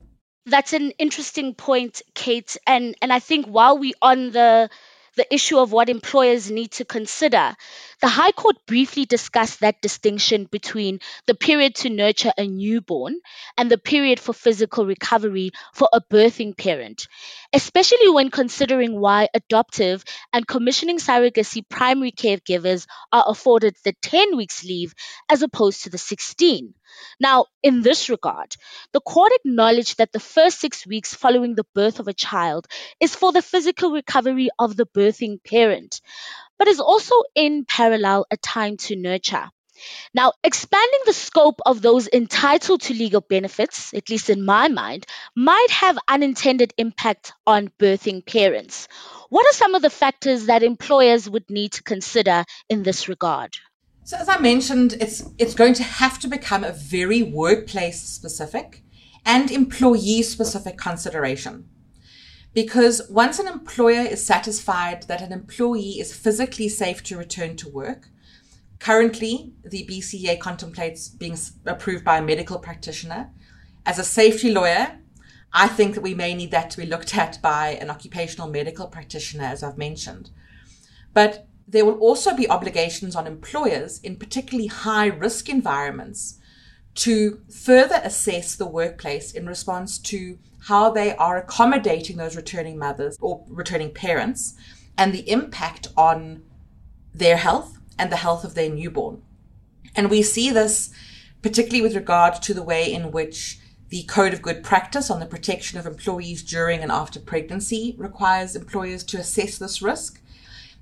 That's 0.46 0.72
an 0.72 0.90
interesting 0.98 1.54
point, 1.54 2.02
Kate. 2.14 2.56
And 2.66 2.96
and 3.00 3.12
I 3.12 3.18
think 3.18 3.46
while 3.46 3.78
we 3.78 3.94
on 4.02 4.32
the 4.32 4.68
the 5.16 5.32
issue 5.34 5.58
of 5.58 5.72
what 5.72 5.88
employers 5.88 6.50
need 6.50 6.70
to 6.72 6.84
consider. 6.84 7.54
The 8.00 8.08
High 8.08 8.32
Court 8.32 8.56
briefly 8.66 9.04
discussed 9.04 9.60
that 9.60 9.80
distinction 9.82 10.44
between 10.50 11.00
the 11.26 11.34
period 11.34 11.74
to 11.76 11.90
nurture 11.90 12.32
a 12.36 12.46
newborn 12.46 13.20
and 13.56 13.70
the 13.70 13.78
period 13.78 14.20
for 14.20 14.32
physical 14.32 14.86
recovery 14.86 15.50
for 15.74 15.88
a 15.92 16.00
birthing 16.00 16.56
parent, 16.56 17.06
especially 17.52 18.10
when 18.10 18.30
considering 18.30 19.00
why 19.00 19.28
adoptive 19.34 20.04
and 20.32 20.46
commissioning 20.46 20.98
surrogacy 20.98 21.62
primary 21.68 22.12
caregivers 22.12 22.86
are 23.12 23.24
afforded 23.26 23.76
the 23.84 23.92
10 24.02 24.36
weeks 24.36 24.64
leave 24.64 24.94
as 25.30 25.42
opposed 25.42 25.82
to 25.84 25.90
the 25.90 25.98
16. 25.98 26.74
Now, 27.20 27.46
in 27.62 27.82
this 27.82 28.08
regard, 28.08 28.56
the 28.92 29.00
court 29.00 29.32
acknowledged 29.34 29.98
that 29.98 30.12
the 30.12 30.20
first 30.20 30.60
six 30.60 30.86
weeks 30.86 31.14
following 31.14 31.54
the 31.54 31.66
birth 31.74 32.00
of 32.00 32.08
a 32.08 32.14
child 32.14 32.66
is 33.00 33.14
for 33.14 33.32
the 33.32 33.42
physical 33.42 33.92
recovery 33.92 34.48
of 34.58 34.76
the 34.76 34.86
birthing 34.86 35.42
parent, 35.44 36.00
but 36.58 36.68
is 36.68 36.80
also 36.80 37.14
in 37.34 37.64
parallel 37.64 38.26
a 38.30 38.36
time 38.36 38.76
to 38.78 38.96
nurture. 38.96 39.50
Now, 40.14 40.32
expanding 40.44 41.00
the 41.06 41.12
scope 41.12 41.60
of 41.66 41.82
those 41.82 42.08
entitled 42.12 42.82
to 42.82 42.94
legal 42.94 43.20
benefits, 43.20 43.92
at 43.94 44.08
least 44.10 44.30
in 44.30 44.44
my 44.44 44.68
mind, 44.68 45.06
might 45.34 45.70
have 45.70 45.98
unintended 46.06 46.72
impact 46.78 47.32
on 47.46 47.72
birthing 47.78 48.24
parents. 48.24 48.86
What 49.28 49.46
are 49.46 49.56
some 49.56 49.74
of 49.74 49.82
the 49.82 49.90
factors 49.90 50.46
that 50.46 50.62
employers 50.62 51.28
would 51.28 51.48
need 51.50 51.72
to 51.72 51.82
consider 51.82 52.44
in 52.68 52.82
this 52.82 53.08
regard? 53.08 53.56
So, 54.04 54.16
as 54.16 54.28
I 54.28 54.38
mentioned, 54.38 54.94
it's 55.00 55.24
it's 55.38 55.54
going 55.54 55.74
to 55.74 55.82
have 55.82 56.18
to 56.20 56.28
become 56.28 56.64
a 56.64 56.72
very 56.72 57.22
workplace 57.22 58.00
specific 58.02 58.82
and 59.24 59.50
employee 59.50 60.22
specific 60.22 60.76
consideration. 60.76 61.68
Because 62.54 63.00
once 63.08 63.38
an 63.38 63.46
employer 63.46 64.02
is 64.02 64.26
satisfied 64.26 65.04
that 65.04 65.22
an 65.22 65.32
employee 65.32 66.00
is 66.00 66.14
physically 66.14 66.68
safe 66.68 67.02
to 67.04 67.16
return 67.16 67.56
to 67.56 67.68
work, 67.68 68.08
Currently, 68.82 69.52
the 69.64 69.86
BCA 69.88 70.40
contemplates 70.40 71.08
being 71.08 71.38
approved 71.66 72.04
by 72.04 72.18
a 72.18 72.22
medical 72.22 72.58
practitioner. 72.58 73.30
As 73.86 74.00
a 74.00 74.02
safety 74.02 74.50
lawyer, 74.50 74.98
I 75.52 75.68
think 75.68 75.94
that 75.94 76.00
we 76.00 76.14
may 76.14 76.34
need 76.34 76.50
that 76.50 76.68
to 76.70 76.78
be 76.78 76.86
looked 76.86 77.16
at 77.16 77.40
by 77.40 77.78
an 77.80 77.90
occupational 77.90 78.48
medical 78.48 78.88
practitioner, 78.88 79.44
as 79.44 79.62
I've 79.62 79.78
mentioned. 79.78 80.30
But 81.14 81.46
there 81.72 81.84
will 81.84 81.98
also 81.98 82.36
be 82.36 82.48
obligations 82.48 83.16
on 83.16 83.26
employers 83.26 83.98
in 84.00 84.16
particularly 84.16 84.68
high 84.68 85.06
risk 85.06 85.48
environments 85.48 86.38
to 86.94 87.40
further 87.50 88.00
assess 88.04 88.54
the 88.54 88.66
workplace 88.66 89.32
in 89.32 89.46
response 89.46 89.98
to 89.98 90.38
how 90.66 90.90
they 90.90 91.16
are 91.16 91.38
accommodating 91.38 92.18
those 92.18 92.36
returning 92.36 92.78
mothers 92.78 93.16
or 93.20 93.44
returning 93.48 93.92
parents 93.92 94.54
and 94.96 95.12
the 95.12 95.28
impact 95.30 95.88
on 95.96 96.42
their 97.14 97.38
health 97.38 97.78
and 97.98 98.12
the 98.12 98.16
health 98.16 98.44
of 98.44 98.54
their 98.54 98.68
newborn. 98.68 99.22
And 99.96 100.10
we 100.10 100.22
see 100.22 100.50
this 100.50 100.90
particularly 101.40 101.82
with 101.82 101.96
regard 101.96 102.40
to 102.42 102.54
the 102.54 102.62
way 102.62 102.92
in 102.92 103.10
which 103.10 103.58
the 103.88 104.04
Code 104.04 104.32
of 104.32 104.42
Good 104.42 104.62
Practice 104.62 105.10
on 105.10 105.20
the 105.20 105.26
protection 105.26 105.78
of 105.78 105.86
employees 105.86 106.42
during 106.42 106.80
and 106.80 106.92
after 106.92 107.18
pregnancy 107.18 107.94
requires 107.98 108.54
employers 108.54 109.04
to 109.04 109.18
assess 109.18 109.58
this 109.58 109.82
risk. 109.82 110.21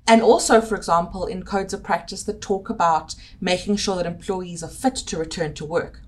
And 0.07 0.21
also, 0.21 0.61
for 0.61 0.75
example, 0.75 1.25
in 1.25 1.43
codes 1.43 1.73
of 1.73 1.83
practice 1.83 2.23
that 2.23 2.41
talk 2.41 2.69
about 2.69 3.15
making 3.39 3.77
sure 3.77 3.95
that 3.95 4.05
employees 4.05 4.63
are 4.63 4.69
fit 4.69 4.95
to 4.95 5.17
return 5.17 5.53
to 5.53 5.65
work. 5.65 6.01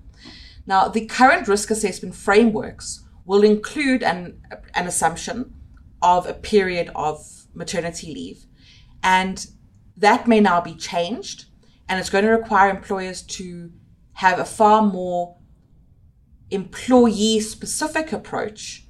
Now, 0.66 0.88
the 0.88 1.06
current 1.06 1.48
risk 1.48 1.70
assessment 1.70 2.14
frameworks 2.14 3.04
will 3.24 3.42
include 3.42 4.02
an, 4.02 4.40
an 4.74 4.86
assumption 4.86 5.54
of 6.02 6.26
a 6.26 6.34
period 6.34 6.90
of 6.94 7.46
maternity 7.54 8.12
leave. 8.12 8.46
And 9.02 9.46
that 9.96 10.26
may 10.26 10.40
now 10.40 10.60
be 10.60 10.74
changed, 10.74 11.46
and 11.88 12.00
it's 12.00 12.10
going 12.10 12.24
to 12.24 12.30
require 12.30 12.70
employers 12.70 13.22
to 13.22 13.70
have 14.14 14.38
a 14.38 14.44
far 14.44 14.82
more 14.82 15.36
employee 16.50 17.40
specific 17.40 18.12
approach 18.12 18.86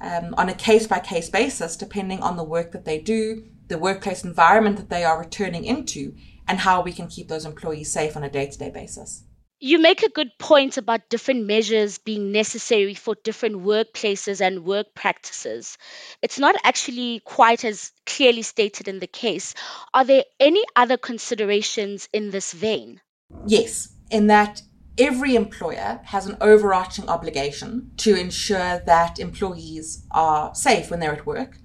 um, 0.00 0.34
on 0.36 0.48
a 0.48 0.54
case 0.54 0.86
by 0.86 0.98
case 0.98 1.28
basis, 1.28 1.76
depending 1.76 2.20
on 2.20 2.36
the 2.36 2.44
work 2.44 2.72
that 2.72 2.84
they 2.84 2.98
do, 2.98 3.44
the 3.68 3.78
workplace 3.78 4.24
environment 4.24 4.76
that 4.76 4.90
they 4.90 5.04
are 5.04 5.18
returning 5.18 5.64
into, 5.64 6.14
and 6.48 6.60
how 6.60 6.82
we 6.82 6.92
can 6.92 7.08
keep 7.08 7.28
those 7.28 7.44
employees 7.44 7.92
safe 7.92 8.16
on 8.16 8.22
a 8.22 8.30
day 8.30 8.46
to 8.46 8.58
day 8.58 8.70
basis. 8.70 9.24
You 9.58 9.78
make 9.80 10.02
a 10.02 10.10
good 10.10 10.30
point 10.38 10.76
about 10.76 11.08
different 11.08 11.46
measures 11.46 11.96
being 11.96 12.30
necessary 12.30 12.92
for 12.92 13.16
different 13.24 13.64
workplaces 13.64 14.42
and 14.42 14.66
work 14.66 14.88
practices. 14.94 15.78
It's 16.20 16.38
not 16.38 16.56
actually 16.62 17.22
quite 17.24 17.64
as 17.64 17.90
clearly 18.04 18.42
stated 18.42 18.86
in 18.86 18.98
the 18.98 19.06
case. 19.06 19.54
Are 19.94 20.04
there 20.04 20.24
any 20.40 20.62
other 20.76 20.98
considerations 20.98 22.06
in 22.12 22.32
this 22.32 22.52
vein? 22.52 23.00
Yes, 23.46 23.88
in 24.10 24.26
that 24.26 24.60
every 24.98 25.34
employer 25.34 26.00
has 26.04 26.26
an 26.26 26.36
overarching 26.42 27.08
obligation 27.08 27.90
to 27.98 28.14
ensure 28.14 28.82
that 28.84 29.18
employees 29.18 30.06
are 30.10 30.54
safe 30.54 30.90
when 30.90 31.00
they're 31.00 31.12
at 31.12 31.26
work. 31.26 31.56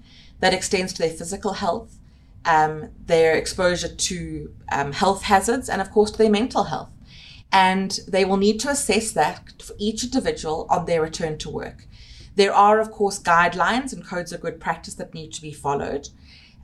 That 0.41 0.53
extends 0.53 0.93
to 0.93 1.01
their 1.01 1.11
physical 1.11 1.53
health, 1.53 1.97
um, 2.45 2.89
their 3.05 3.35
exposure 3.35 3.87
to 3.87 4.53
um, 4.71 4.91
health 4.91 5.23
hazards, 5.23 5.69
and 5.69 5.81
of 5.81 5.89
course 5.91 6.11
to 6.11 6.17
their 6.17 6.29
mental 6.29 6.65
health 6.65 6.89
and 7.51 7.99
they 8.07 8.23
will 8.23 8.37
need 8.37 8.59
to 8.61 8.69
assess 8.69 9.11
that 9.11 9.61
for 9.61 9.75
each 9.77 10.03
individual 10.03 10.65
on 10.69 10.85
their 10.85 11.01
return 11.01 11.37
to 11.39 11.49
work. 11.49 11.85
There 12.35 12.53
are, 12.53 12.79
of 12.79 12.91
course, 12.91 13.19
guidelines 13.19 13.91
and 13.91 14.05
codes 14.05 14.31
of 14.31 14.41
good 14.41 14.59
practice 14.59 14.93
that 14.95 15.13
need 15.13 15.33
to 15.33 15.41
be 15.41 15.51
followed, 15.51 16.09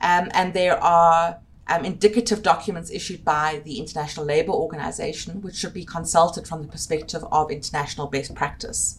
um, 0.00 0.30
and 0.32 0.54
there 0.54 0.82
are 0.82 1.40
um, 1.68 1.84
indicative 1.84 2.42
documents 2.42 2.90
issued 2.90 3.22
by 3.24 3.60
the 3.64 3.78
International 3.78 4.24
Labour 4.24 4.52
Organization, 4.52 5.42
which 5.42 5.56
should 5.56 5.74
be 5.74 5.84
consulted 5.84 6.48
from 6.48 6.62
the 6.62 6.68
perspective 6.68 7.22
of 7.30 7.50
international 7.50 8.06
best 8.06 8.34
practice. 8.34 8.98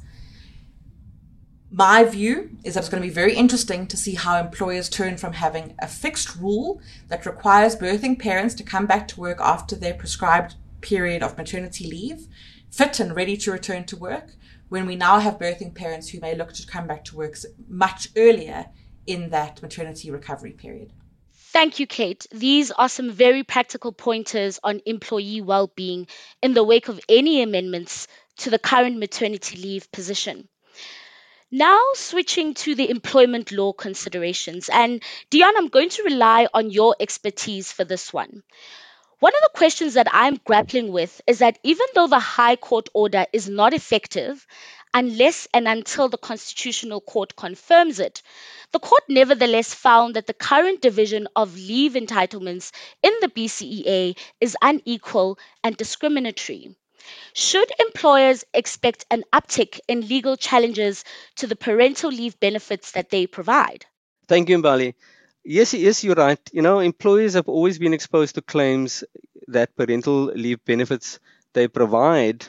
My 1.72 2.04
view 2.04 2.58
is 2.64 2.74
that 2.74 2.80
it's 2.80 2.90
going 2.90 3.04
to 3.04 3.08
be 3.08 3.14
very 3.14 3.36
interesting 3.36 3.86
to 3.88 3.98
see 3.98 4.16
how 4.16 4.40
employers 4.40 4.90
turn 4.90 5.18
from 5.18 5.34
having 5.34 5.76
a 5.78 5.88
fixed 5.88 6.36
rule 6.36 6.82
that 7.10 7.28
requires 7.28 7.76
birthing 7.76 8.18
parents 8.18 8.56
to 8.56 8.64
come 8.64 8.88
back 8.88 9.08
to 9.10 9.20
work 9.20 9.40
after 9.40 9.76
their 9.76 9.94
prescribed 9.94 10.56
period 10.82 11.22
of 11.22 11.38
maternity 11.38 11.86
leave, 11.86 12.28
fit 12.72 13.00
and 13.00 13.16
ready 13.16 13.38
to 13.38 13.52
return 13.52 13.84
to 13.86 13.96
work, 13.96 14.36
when 14.70 14.88
we 14.88 14.96
now 14.96 15.20
have 15.20 15.38
birthing 15.38 15.76
parents 15.76 16.10
who 16.10 16.20
may 16.20 16.34
look 16.34 16.54
to 16.54 16.66
come 16.66 16.88
back 16.88 17.04
to 17.06 17.16
work 17.16 17.36
much 17.68 18.08
earlier 18.18 18.66
in 19.06 19.30
that 19.30 19.62
maternity 19.62 20.10
recovery 20.10 20.52
period. 20.52 20.92
Thank 21.34 21.80
you, 21.80 21.86
Kate. 21.86 22.26
These 22.32 22.72
are 22.72 22.90
some 22.90 23.12
very 23.12 23.44
practical 23.44 23.92
pointers 23.92 24.60
on 24.64 24.82
employee 24.88 25.42
well 25.42 25.68
being 25.76 26.08
in 26.42 26.56
the 26.56 26.64
wake 26.64 26.88
of 26.88 27.00
any 27.08 27.44
amendments 27.44 28.08
to 28.38 28.50
the 28.50 28.60
current 28.60 28.98
maternity 28.98 29.58
leave 29.58 29.92
position. 29.92 30.48
Now, 31.52 31.80
switching 31.96 32.54
to 32.56 32.76
the 32.76 32.90
employment 32.90 33.52
law 33.52 33.74
considerations. 33.74 34.70
And 34.70 35.04
Deon, 35.32 35.54
I'm 35.58 35.68
going 35.68 35.90
to 35.90 36.04
rely 36.04 36.48
on 36.54 36.70
your 36.70 36.96
expertise 37.00 37.72
for 37.72 37.84
this 37.84 38.14
one. 38.14 38.44
One 39.20 39.34
of 39.36 39.42
the 39.42 39.58
questions 39.58 39.96
that 39.96 40.08
I'm 40.12 40.40
grappling 40.46 40.92
with 40.92 41.22
is 41.26 41.40
that 41.40 41.58
even 41.64 41.88
though 41.96 42.08
the 42.08 42.20
High 42.20 42.56
Court 42.56 42.90
order 42.94 43.26
is 43.34 43.50
not 43.50 43.74
effective 43.74 44.46
unless 44.94 45.48
and 45.54 45.68
until 45.68 46.08
the 46.08 46.18
Constitutional 46.20 47.02
Court 47.02 47.36
confirms 47.36 48.00
it, 48.00 48.22
the 48.72 48.80
court 48.80 49.04
nevertheless 49.10 49.74
found 49.74 50.16
that 50.16 50.28
the 50.28 50.34
current 50.34 50.82
division 50.82 51.28
of 51.36 51.56
leave 51.56 51.94
entitlements 51.94 52.72
in 53.02 53.14
the 53.22 53.28
BCEA 53.28 54.16
is 54.40 54.56
unequal 54.62 55.40
and 55.64 55.76
discriminatory. 55.76 56.76
Should 57.34 57.72
employers 57.80 58.44
expect 58.54 59.06
an 59.12 59.24
uptick 59.34 59.80
in 59.88 60.08
legal 60.08 60.36
challenges 60.38 61.04
to 61.36 61.48
the 61.48 61.56
parental 61.56 62.10
leave 62.12 62.40
benefits 62.40 62.92
that 62.92 63.10
they 63.10 63.28
provide? 63.28 63.86
Thank 64.28 64.50
you, 64.50 64.58
Mbali. 64.62 64.94
Yes, 65.44 65.74
yes, 65.74 66.04
you're 66.04 66.16
right. 66.16 66.40
You 66.54 66.62
know, 66.62 66.80
employers 66.80 67.34
have 67.34 67.48
always 67.50 67.80
been 67.80 67.94
exposed 67.94 68.36
to 68.36 68.42
claims 68.42 69.04
that 69.48 69.76
parental 69.76 70.26
leave 70.26 70.64
benefits 70.66 71.20
they 71.54 71.68
provide 71.68 72.46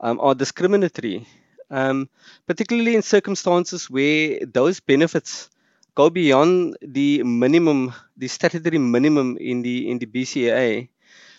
um, 0.00 0.20
are 0.20 0.34
discriminatory, 0.34 1.26
um, 1.70 2.08
particularly 2.46 2.94
in 2.94 3.02
circumstances 3.02 3.90
where 3.90 4.40
those 4.46 4.80
benefits 4.80 5.50
go 5.94 6.10
beyond 6.10 6.76
the 6.82 7.22
minimum, 7.24 7.92
the 8.16 8.28
statutory 8.28 8.78
minimum 8.78 9.36
in 9.38 9.62
the 9.62 9.90
in 9.90 9.98
the 9.98 10.06
BCAA, 10.06 10.88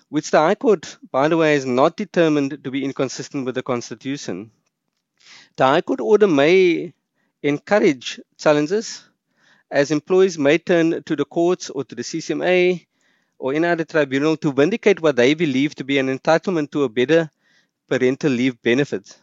which 0.10 0.32
the 0.32 0.40
High 0.40 0.56
Court, 0.56 0.98
by 1.12 1.28
the 1.28 1.38
way, 1.38 1.56
is 1.56 1.66
not 1.66 1.98
determined 1.98 2.64
to 2.64 2.72
be 2.72 2.84
inconsistent 2.86 3.46
with 3.46 3.56
the 3.56 3.64
Constitution. 3.64 4.52
The 5.56 5.66
High 5.66 5.82
Court 5.82 6.00
order 6.00 6.28
may 6.28 6.94
encourage 7.44 8.20
challenges 8.38 9.04
as 9.70 9.92
employees 9.92 10.38
may 10.38 10.58
turn 10.58 11.04
to 11.04 11.16
the 11.16 11.26
courts 11.26 11.70
or 11.70 11.84
to 11.84 11.96
the 11.96 12.04
CCMA 12.04 12.86
or 13.38 13.54
any 13.54 13.68
other 13.68 13.84
tribunal 13.84 14.38
to 14.38 14.52
vindicate 14.52 15.02
what 15.02 15.16
they 15.16 15.34
believe 15.34 15.76
to 15.76 15.84
be 15.84 15.98
an 16.00 16.08
entitlement 16.08 16.72
to 16.72 16.84
a 16.84 16.90
better 16.90 17.30
parental 17.90 18.32
leave 18.32 18.62
benefit, 18.62 19.18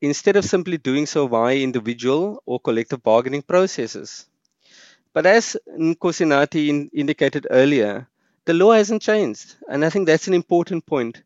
instead 0.00 0.36
of 0.36 0.44
simply 0.44 0.78
doing 0.78 1.06
so 1.06 1.26
via 1.26 1.56
individual 1.56 2.42
or 2.46 2.60
collective 2.60 3.02
bargaining 3.02 3.42
processes. 3.42 4.26
But 5.12 5.26
as 5.26 5.56
Nkosinathi 5.78 6.68
in, 6.68 6.90
indicated 6.92 7.46
earlier, 7.50 8.08
the 8.44 8.54
law 8.54 8.72
hasn't 8.72 9.02
changed, 9.02 9.56
and 9.68 9.84
I 9.84 9.90
think 9.90 10.06
that's 10.06 10.28
an 10.28 10.34
important 10.34 10.86
point. 10.86 11.22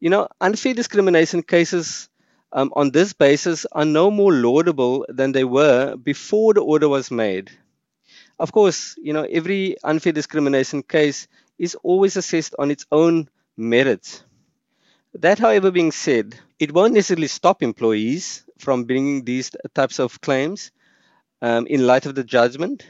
You 0.00 0.10
know, 0.10 0.28
unfair 0.40 0.74
discrimination 0.74 1.42
cases 1.42 2.08
um, 2.52 2.72
on 2.76 2.90
this 2.92 3.12
basis 3.14 3.66
are 3.72 3.84
no 3.86 4.10
more 4.10 4.32
laudable 4.32 5.06
than 5.08 5.32
they 5.32 5.44
were 5.44 5.96
before 5.96 6.54
the 6.54 6.62
order 6.62 6.88
was 6.88 7.10
made. 7.10 7.50
Of 8.38 8.52
course, 8.52 8.96
you 8.98 9.12
know, 9.14 9.24
every 9.24 9.76
unfair 9.84 10.12
discrimination 10.12 10.82
case 10.82 11.28
is 11.58 11.76
always 11.76 12.16
assessed 12.16 12.54
on 12.58 12.70
its 12.70 12.86
own 12.92 13.28
merits. 13.56 14.22
That, 15.14 15.38
however, 15.38 15.70
being 15.70 15.92
said, 15.92 16.38
it 16.58 16.72
won't 16.72 16.94
necessarily 16.94 17.28
stop 17.28 17.62
employees 17.62 18.44
from 18.58 18.84
bringing 18.84 19.24
these 19.24 19.50
types 19.74 19.98
of 19.98 20.20
claims 20.20 20.70
um, 21.42 21.66
in 21.66 21.86
light 21.86 22.06
of 22.06 22.14
the 22.14 22.24
judgment. 22.24 22.86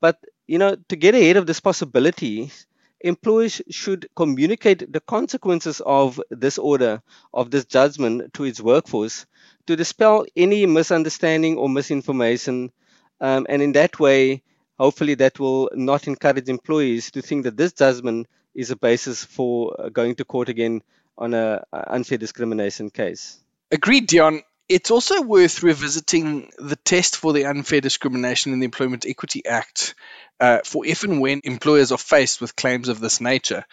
But 0.00 0.18
you 0.46 0.58
know, 0.58 0.76
to 0.88 0.96
get 0.96 1.14
ahead 1.14 1.36
of 1.38 1.46
this 1.46 1.60
possibility, 1.60 2.52
employers 3.00 3.62
should 3.70 4.08
communicate 4.16 4.92
the 4.92 5.00
consequences 5.00 5.80
of 5.84 6.20
this 6.30 6.58
order, 6.58 7.02
of 7.32 7.50
this 7.50 7.64
judgment 7.64 8.34
to 8.34 8.44
its 8.44 8.60
workforce 8.60 9.26
to 9.66 9.76
dispel 9.76 10.26
any 10.36 10.66
misunderstanding 10.66 11.56
or 11.56 11.68
misinformation. 11.68 12.72
Um, 13.20 13.46
and 13.48 13.62
in 13.62 13.72
that 13.72 14.00
way, 14.00 14.42
hopefully, 14.78 15.14
that 15.14 15.38
will 15.38 15.70
not 15.74 16.06
encourage 16.06 16.48
employees 16.48 17.10
to 17.12 17.22
think 17.22 17.44
that 17.44 17.56
this 17.56 17.72
judgment 17.72 18.26
is 18.54 18.70
a 18.70 18.76
basis 18.76 19.24
for 19.24 19.90
going 19.92 20.14
to 20.16 20.24
court 20.24 20.48
again 20.48 20.82
on 21.16 21.34
a 21.34 21.64
unfair 21.72 22.18
discrimination 22.18 22.90
case. 22.90 23.38
Agreed, 23.70 24.08
Deon. 24.08 24.42
It's 24.68 24.90
also 24.90 25.22
worth 25.22 25.62
revisiting 25.62 26.50
the 26.58 26.76
test 26.76 27.16
for 27.16 27.32
the 27.32 27.46
Unfair 27.46 27.80
Discrimination 27.80 28.52
in 28.52 28.60
the 28.60 28.66
Employment 28.66 29.06
Equity 29.06 29.46
Act 29.46 29.94
uh, 30.40 30.60
for 30.64 30.86
if 30.86 31.04
and 31.04 31.20
when 31.20 31.40
employers 31.44 31.90
are 31.90 31.98
faced 31.98 32.40
with 32.40 32.56
claims 32.56 32.88
of 32.88 33.00
this 33.00 33.20
nature. 33.20 33.64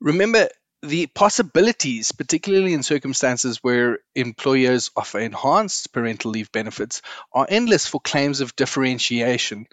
Remember, 0.00 0.48
the 0.82 1.06
possibilities, 1.08 2.12
particularly 2.12 2.72
in 2.72 2.82
circumstances 2.82 3.58
where 3.62 3.98
employers 4.14 4.90
offer 4.96 5.18
enhanced 5.18 5.92
parental 5.92 6.30
leave 6.30 6.50
benefits, 6.52 7.02
are 7.32 7.46
endless 7.48 7.86
for 7.86 8.00
claims 8.00 8.40
of 8.40 8.56
differentiation. 8.56 9.66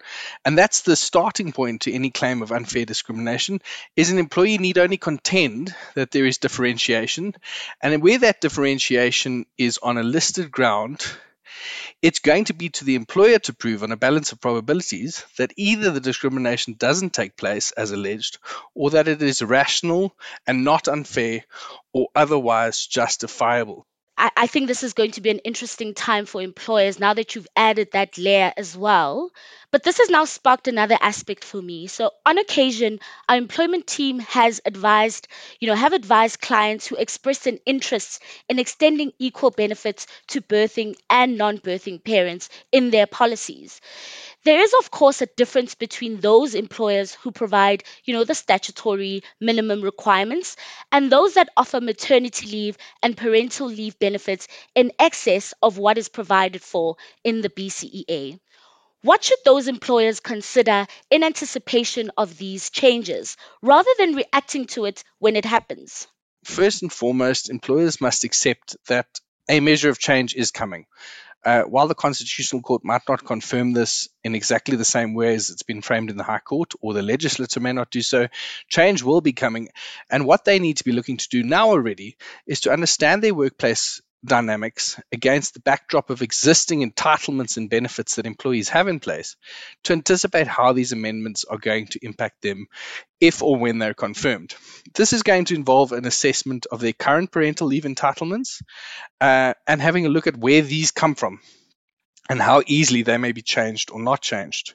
And 0.44 0.58
that's 0.58 0.82
the 0.82 0.96
starting 0.96 1.52
point 1.52 1.82
to 1.82 1.92
any 1.92 2.10
claim 2.10 2.42
of 2.42 2.52
unfair 2.52 2.84
discrimination 2.84 3.60
is 3.96 4.10
an 4.10 4.18
employee 4.18 4.58
need 4.58 4.76
only 4.76 4.98
contend 4.98 5.74
that 5.94 6.10
there 6.10 6.26
is 6.26 6.38
differentiation. 6.38 7.34
And 7.82 8.02
where 8.02 8.18
that 8.18 8.42
differentiation 8.42 9.46
is 9.56 9.78
on 9.78 9.96
a 9.96 10.02
listed 10.02 10.50
ground, 10.50 11.06
it's 12.02 12.20
going 12.20 12.44
to 12.44 12.54
be 12.54 12.68
to 12.70 12.84
the 12.84 12.94
employer 12.94 13.38
to 13.38 13.52
prove 13.52 13.82
on 13.82 13.92
a 13.92 13.96
balance 13.96 14.32
of 14.32 14.40
probabilities 14.40 15.24
that 15.36 15.52
either 15.56 15.90
the 15.90 16.00
discrimination 16.00 16.74
doesn't 16.78 17.12
take 17.12 17.36
place 17.36 17.72
as 17.72 17.90
alleged 17.90 18.38
or 18.74 18.90
that 18.90 19.08
it 19.08 19.22
is 19.22 19.42
rational 19.42 20.12
and 20.46 20.64
not 20.64 20.88
unfair 20.88 21.44
or 21.92 22.08
otherwise 22.14 22.86
justifiable. 22.86 23.86
I, 24.18 24.30
I 24.36 24.46
think 24.48 24.66
this 24.66 24.82
is 24.82 24.92
going 24.92 25.12
to 25.12 25.20
be 25.22 25.30
an 25.30 25.38
interesting 25.38 25.94
time 25.94 26.26
for 26.26 26.42
employers 26.42 26.98
now 27.00 27.14
that 27.14 27.34
you've 27.34 27.46
added 27.56 27.88
that 27.92 28.18
layer 28.18 28.52
as 28.56 28.76
well. 28.76 29.30
But 29.70 29.82
this 29.84 29.98
has 29.98 30.10
now 30.10 30.24
sparked 30.26 30.68
another 30.68 30.98
aspect 31.00 31.44
for 31.44 31.62
me. 31.62 31.86
So 31.86 32.10
on 32.26 32.36
occasion, 32.38 33.00
our 33.28 33.36
employment 33.36 33.86
team 33.86 34.18
has 34.20 34.60
advised, 34.66 35.28
you 35.60 35.68
know, 35.68 35.74
have 35.74 35.92
advised 35.92 36.40
clients 36.40 36.86
who 36.86 36.96
expressed 36.96 37.46
an 37.46 37.58
interest 37.64 38.22
in 38.48 38.58
extending 38.58 39.12
equal 39.18 39.50
benefits 39.50 40.06
to 40.28 40.40
birthing 40.42 40.96
and 41.08 41.38
non-birthing 41.38 42.04
parents 42.04 42.48
in 42.72 42.90
their 42.90 43.06
policies. 43.06 43.80
There 44.44 44.58
is, 44.60 44.74
of 44.80 44.90
course, 44.90 45.20
a 45.22 45.26
difference 45.26 45.74
between 45.76 46.20
those 46.20 46.54
employers 46.54 47.14
who 47.14 47.30
provide, 47.30 47.84
you 48.04 48.14
know, 48.14 48.24
the 48.24 48.34
statutory 48.34 49.22
minimum 49.40 49.80
requirements 49.82 50.56
and 50.90 51.12
those 51.12 51.34
that 51.34 51.50
offer 51.56 51.80
maternity 51.80 52.46
leave 52.48 52.78
and 53.02 53.16
parental 53.16 53.68
leave 53.68 53.96
benefits 53.98 54.07
in 54.74 54.92
excess 54.98 55.54
of 55.62 55.78
what 55.78 55.98
is 55.98 56.08
provided 56.08 56.62
for 56.62 56.96
in 57.24 57.40
the 57.40 57.48
BCEA. 57.48 58.38
What 59.02 59.22
should 59.22 59.38
those 59.44 59.68
employers 59.68 60.20
consider 60.20 60.86
in 61.10 61.22
anticipation 61.22 62.10
of 62.16 62.36
these 62.36 62.70
changes 62.70 63.36
rather 63.62 63.90
than 63.98 64.16
reacting 64.16 64.66
to 64.68 64.86
it 64.86 65.04
when 65.18 65.36
it 65.36 65.44
happens? 65.44 66.08
First 66.44 66.82
and 66.82 66.92
foremost, 66.92 67.50
employers 67.50 68.00
must 68.00 68.24
accept 68.24 68.76
that 68.86 69.06
a 69.48 69.60
measure 69.60 69.88
of 69.88 69.98
change 69.98 70.34
is 70.34 70.50
coming. 70.50 70.86
Uh, 71.44 71.62
while 71.62 71.86
the 71.86 71.94
Constitutional 71.94 72.62
Court 72.62 72.84
might 72.84 73.02
not 73.08 73.24
confirm 73.24 73.72
this 73.72 74.08
in 74.24 74.34
exactly 74.34 74.76
the 74.76 74.84
same 74.84 75.14
way 75.14 75.34
as 75.34 75.50
it's 75.50 75.62
been 75.62 75.82
framed 75.82 76.10
in 76.10 76.16
the 76.16 76.24
High 76.24 76.40
Court, 76.40 76.72
or 76.80 76.94
the 76.94 77.02
legislature 77.02 77.60
may 77.60 77.72
not 77.72 77.90
do 77.90 78.02
so, 78.02 78.28
change 78.68 79.02
will 79.02 79.20
be 79.20 79.32
coming. 79.32 79.68
And 80.10 80.26
what 80.26 80.44
they 80.44 80.58
need 80.58 80.78
to 80.78 80.84
be 80.84 80.92
looking 80.92 81.16
to 81.16 81.28
do 81.28 81.42
now 81.42 81.68
already 81.68 82.16
is 82.46 82.60
to 82.62 82.72
understand 82.72 83.22
their 83.22 83.34
workplace 83.34 84.00
dynamics 84.24 85.00
against 85.12 85.54
the 85.54 85.60
backdrop 85.60 86.10
of 86.10 86.22
existing 86.22 86.88
entitlements 86.88 87.56
and 87.56 87.70
benefits 87.70 88.16
that 88.16 88.26
employees 88.26 88.68
have 88.68 88.88
in 88.88 89.00
place 89.00 89.36
to 89.84 89.92
anticipate 89.92 90.46
how 90.46 90.72
these 90.72 90.92
amendments 90.92 91.44
are 91.44 91.58
going 91.58 91.86
to 91.86 92.04
impact 92.04 92.42
them 92.42 92.66
if 93.20 93.42
or 93.42 93.56
when 93.56 93.78
they're 93.78 93.94
confirmed. 93.94 94.54
This 94.94 95.12
is 95.12 95.22
going 95.22 95.46
to 95.46 95.54
involve 95.54 95.92
an 95.92 96.06
assessment 96.06 96.66
of 96.70 96.80
their 96.80 96.92
current 96.92 97.30
parental 97.30 97.68
leave 97.68 97.84
entitlements 97.84 98.62
uh, 99.20 99.54
and 99.66 99.80
having 99.80 100.06
a 100.06 100.10
look 100.10 100.26
at 100.26 100.36
where 100.36 100.62
these 100.62 100.90
come 100.90 101.14
from 101.14 101.40
and 102.28 102.40
how 102.40 102.62
easily 102.66 103.02
they 103.02 103.18
may 103.18 103.32
be 103.32 103.42
changed 103.42 103.90
or 103.90 104.00
not 104.00 104.20
changed. 104.20 104.74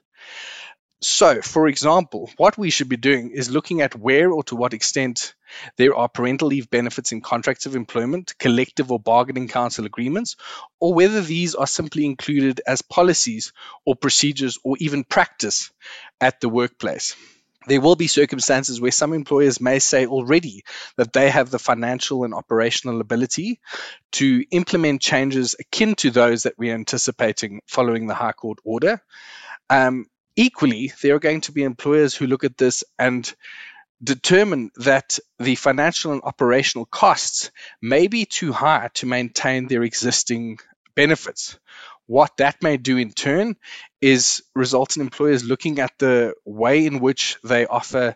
So, 1.04 1.42
for 1.42 1.68
example, 1.68 2.32
what 2.38 2.58
we 2.58 2.70
should 2.70 2.88
be 2.88 2.96
doing 2.96 3.32
is 3.32 3.52
looking 3.52 3.82
at 3.82 3.94
where 3.94 4.32
or 4.32 4.42
to 4.46 4.56
what 4.56 4.74
extent 4.74 5.36
there 5.76 5.94
are 5.94 6.08
parental 6.08 6.48
leave 6.48 6.70
benefits 6.70 7.12
in 7.12 7.20
contracts 7.20 7.66
of 7.66 7.76
employment, 7.76 8.38
collective 8.39 8.89
or 8.89 9.02
bargaining 9.02 9.50
council 9.50 9.86
agreements, 9.86 10.38
or 10.80 10.94
whether 10.94 11.22
these 11.22 11.56
are 11.56 11.68
simply 11.68 12.06
included 12.06 12.62
as 12.66 12.82
policies 12.82 13.52
or 13.86 13.98
procedures 13.98 14.58
or 14.63 14.78
even 14.80 15.04
practice 15.04 15.74
at 16.22 16.39
the 16.39 16.48
workplace. 16.48 17.18
There 17.68 17.82
will 17.82 17.98
be 17.98 18.08
circumstances 18.08 18.80
where 18.80 18.92
some 18.92 19.12
employers 19.12 19.60
may 19.60 19.80
say 19.80 20.06
already 20.06 20.63
that 20.96 21.12
they 21.12 21.30
have 21.30 21.50
the 21.50 21.60
financial 21.60 22.24
and 22.24 22.34
operational 22.34 23.02
ability 23.02 23.60
to 24.13 24.46
implement 24.52 25.02
changes 25.02 25.56
akin 25.60 25.96
to 25.96 26.12
those 26.12 26.44
that 26.44 26.58
we're 26.58 26.74
anticipating 26.74 27.62
following 27.68 28.08
the 28.08 28.16
High 28.16 28.32
Court 28.32 28.60
order. 28.63 29.02
Um, 29.70 30.06
Equally, 30.36 30.91
there 31.02 31.15
are 31.15 31.19
going 31.19 31.41
to 31.41 31.52
be 31.52 31.63
employers 31.63 32.15
who 32.15 32.28
look 32.28 32.43
at 32.43 32.58
this 32.58 32.84
and 32.98 33.32
determine 34.04 34.72
that 34.78 35.19
the 35.39 35.56
financial 35.56 36.12
and 36.12 36.22
operational 36.24 36.86
costs 36.86 37.52
may 37.82 38.08
be 38.08 38.26
too 38.26 38.52
high 38.52 38.89
to 38.96 39.06
maintain 39.06 39.67
their 39.67 39.84
existing 39.84 40.58
benefits. 40.96 41.58
What 42.06 42.38
that 42.38 42.62
may 42.62 42.78
do 42.78 42.98
in 42.98 43.12
turn 43.12 43.56
is 44.02 44.43
result 44.54 44.98
in 44.98 45.02
employers 45.02 45.43
looking 45.43 45.80
at 45.80 45.98
the 46.00 46.34
way 46.43 46.86
in 46.86 47.00
which 47.00 47.38
they 47.43 47.65
offer 47.65 48.15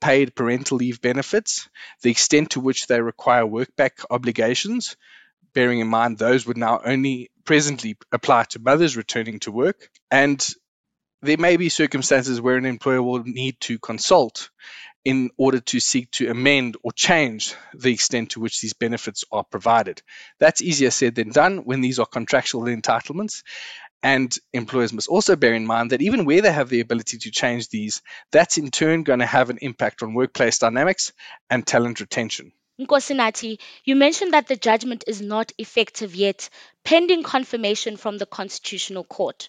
paid 0.00 0.34
parental 0.34 0.78
leave 0.78 1.00
benefits, 1.00 1.68
the 2.02 2.10
extent 2.10 2.50
to 2.50 2.60
which 2.60 2.86
they 2.86 3.00
require 3.00 3.44
workback 3.44 4.04
obligations, 4.10 4.96
bearing 5.54 5.80
in 5.80 5.88
mind 5.88 6.18
those 6.18 6.46
would 6.46 6.56
now 6.56 6.80
only 6.84 7.30
presently 7.44 7.96
apply 8.12 8.44
to 8.44 8.58
mothers 8.58 8.96
returning 8.96 9.38
to 9.40 9.52
work, 9.52 9.90
and 10.10 10.54
there 11.22 11.38
may 11.38 11.56
be 11.56 11.68
circumstances 11.68 12.40
where 12.40 12.56
an 12.56 12.66
employer 12.66 13.02
will 13.02 13.24
need 13.24 13.58
to 13.60 13.78
consult 13.78 14.50
in 15.04 15.30
order 15.36 15.60
to 15.60 15.80
seek 15.80 16.10
to 16.10 16.28
amend 16.28 16.76
or 16.82 16.92
change 16.92 17.54
the 17.74 17.92
extent 17.92 18.30
to 18.30 18.40
which 18.40 18.60
these 18.60 18.74
benefits 18.74 19.24
are 19.32 19.44
provided. 19.44 20.02
That's 20.38 20.62
easier 20.62 20.90
said 20.90 21.14
than 21.14 21.30
done 21.30 21.58
when 21.58 21.80
these 21.80 21.98
are 21.98 22.06
contractual 22.06 22.64
entitlements. 22.64 23.42
And 24.02 24.32
employers 24.52 24.92
must 24.92 25.08
also 25.08 25.34
bear 25.34 25.54
in 25.54 25.66
mind 25.66 25.90
that 25.90 26.02
even 26.02 26.24
where 26.24 26.40
they 26.40 26.52
have 26.52 26.68
the 26.68 26.80
ability 26.80 27.18
to 27.18 27.30
change 27.32 27.68
these, 27.68 28.00
that's 28.30 28.58
in 28.58 28.70
turn 28.70 29.02
going 29.02 29.18
to 29.18 29.26
have 29.26 29.50
an 29.50 29.58
impact 29.60 30.02
on 30.02 30.14
workplace 30.14 30.58
dynamics 30.58 31.12
and 31.50 31.66
talent 31.66 32.00
retention. 32.00 32.52
Nkosinathi, 32.80 33.58
you 33.84 33.96
mentioned 33.96 34.34
that 34.34 34.46
the 34.46 34.54
judgment 34.54 35.02
is 35.08 35.20
not 35.20 35.50
effective 35.58 36.14
yet, 36.14 36.48
pending 36.84 37.24
confirmation 37.24 37.96
from 37.96 38.18
the 38.18 38.26
Constitutional 38.26 39.02
Court 39.02 39.48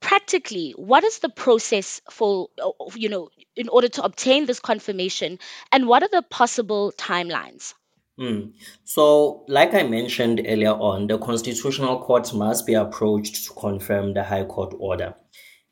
practically 0.00 0.72
what 0.76 1.04
is 1.04 1.18
the 1.20 1.28
process 1.28 2.00
for 2.10 2.48
uh, 2.62 2.70
you 2.94 3.08
know 3.08 3.28
in 3.54 3.68
order 3.68 3.88
to 3.88 4.02
obtain 4.02 4.46
this 4.46 4.60
confirmation 4.60 5.38
and 5.72 5.86
what 5.86 6.02
are 6.02 6.08
the 6.12 6.22
possible 6.30 6.92
timelines? 6.96 7.74
Mm. 8.18 8.54
so 8.84 9.44
like 9.46 9.74
i 9.74 9.82
mentioned 9.82 10.40
earlier 10.46 10.72
on 10.72 11.06
the 11.06 11.18
constitutional 11.18 12.00
court 12.00 12.32
must 12.32 12.64
be 12.66 12.72
approached 12.72 13.44
to 13.44 13.52
confirm 13.52 14.14
the 14.14 14.24
high 14.24 14.44
court 14.44 14.74
order. 14.78 15.14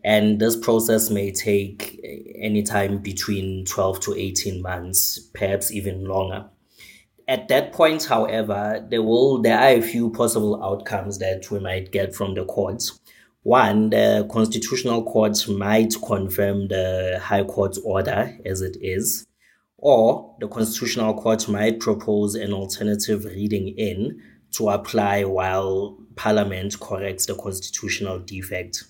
And 0.07 0.39
this 0.39 0.55
process 0.55 1.09
may 1.09 1.33
take 1.33 1.99
any 2.39 2.63
time 2.63 2.99
between 2.99 3.65
12 3.65 4.01
to 4.01 4.15
18 4.15 4.61
months 4.61 5.19
perhaps 5.33 5.73
even 5.73 6.05
longer. 6.05 6.45
At 7.27 7.49
that 7.49 7.73
point 7.73 8.05
however 8.05 8.87
there 8.91 9.03
will 9.03 9.41
there 9.41 9.59
are 9.59 9.79
a 9.79 9.81
few 9.81 10.11
possible 10.11 10.63
outcomes 10.63 11.19
that 11.21 11.51
we 11.51 11.59
might 11.61 11.91
get 11.91 12.15
from 12.15 12.35
the 12.35 12.45
courts 12.45 13.01
one, 13.45 13.91
the 13.91 14.27
Constitutional 14.31 15.05
Court 15.05 15.37
might 15.49 15.95
confirm 16.05 16.69
the 16.69 17.21
High 17.23 17.45
Court's 17.45 17.79
order 17.85 18.37
as 18.45 18.63
it 18.63 18.77
is, 18.81 19.27
or 19.77 20.35
the 20.41 20.49
Constitutional 20.49 21.15
Court 21.15 21.47
might 21.47 21.79
propose 21.79 22.35
an 22.35 22.55
alternative 22.55 23.27
reading 23.27 23.69
in 23.77 24.21
to 24.53 24.71
apply 24.71 25.25
while 25.25 25.99
Parliament 26.17 26.81
corrects 26.81 27.27
the 27.27 27.35
constitutional 27.35 28.19
defect. 28.21 28.85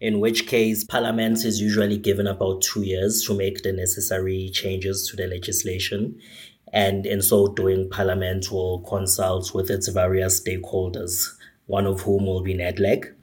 In 0.00 0.20
which 0.20 0.46
case, 0.46 0.84
Parliament 0.84 1.44
is 1.44 1.60
usually 1.60 1.96
given 1.96 2.28
about 2.28 2.62
two 2.62 2.82
years 2.82 3.24
to 3.26 3.34
make 3.34 3.64
the 3.64 3.72
necessary 3.72 4.50
changes 4.52 5.08
to 5.10 5.16
the 5.16 5.26
legislation. 5.26 6.20
and 6.72 7.06
in 7.06 7.22
so 7.22 7.48
doing, 7.54 7.88
Parliament 7.90 8.50
will 8.52 8.80
consult 8.80 9.54
with 9.54 9.70
its 9.70 9.88
various 9.88 10.40
stakeholders, 10.40 11.26
one 11.66 11.86
of 11.86 12.02
whom 12.02 12.26
will 12.26 12.42
be 12.42 12.54
NEDLAC. 12.54 13.15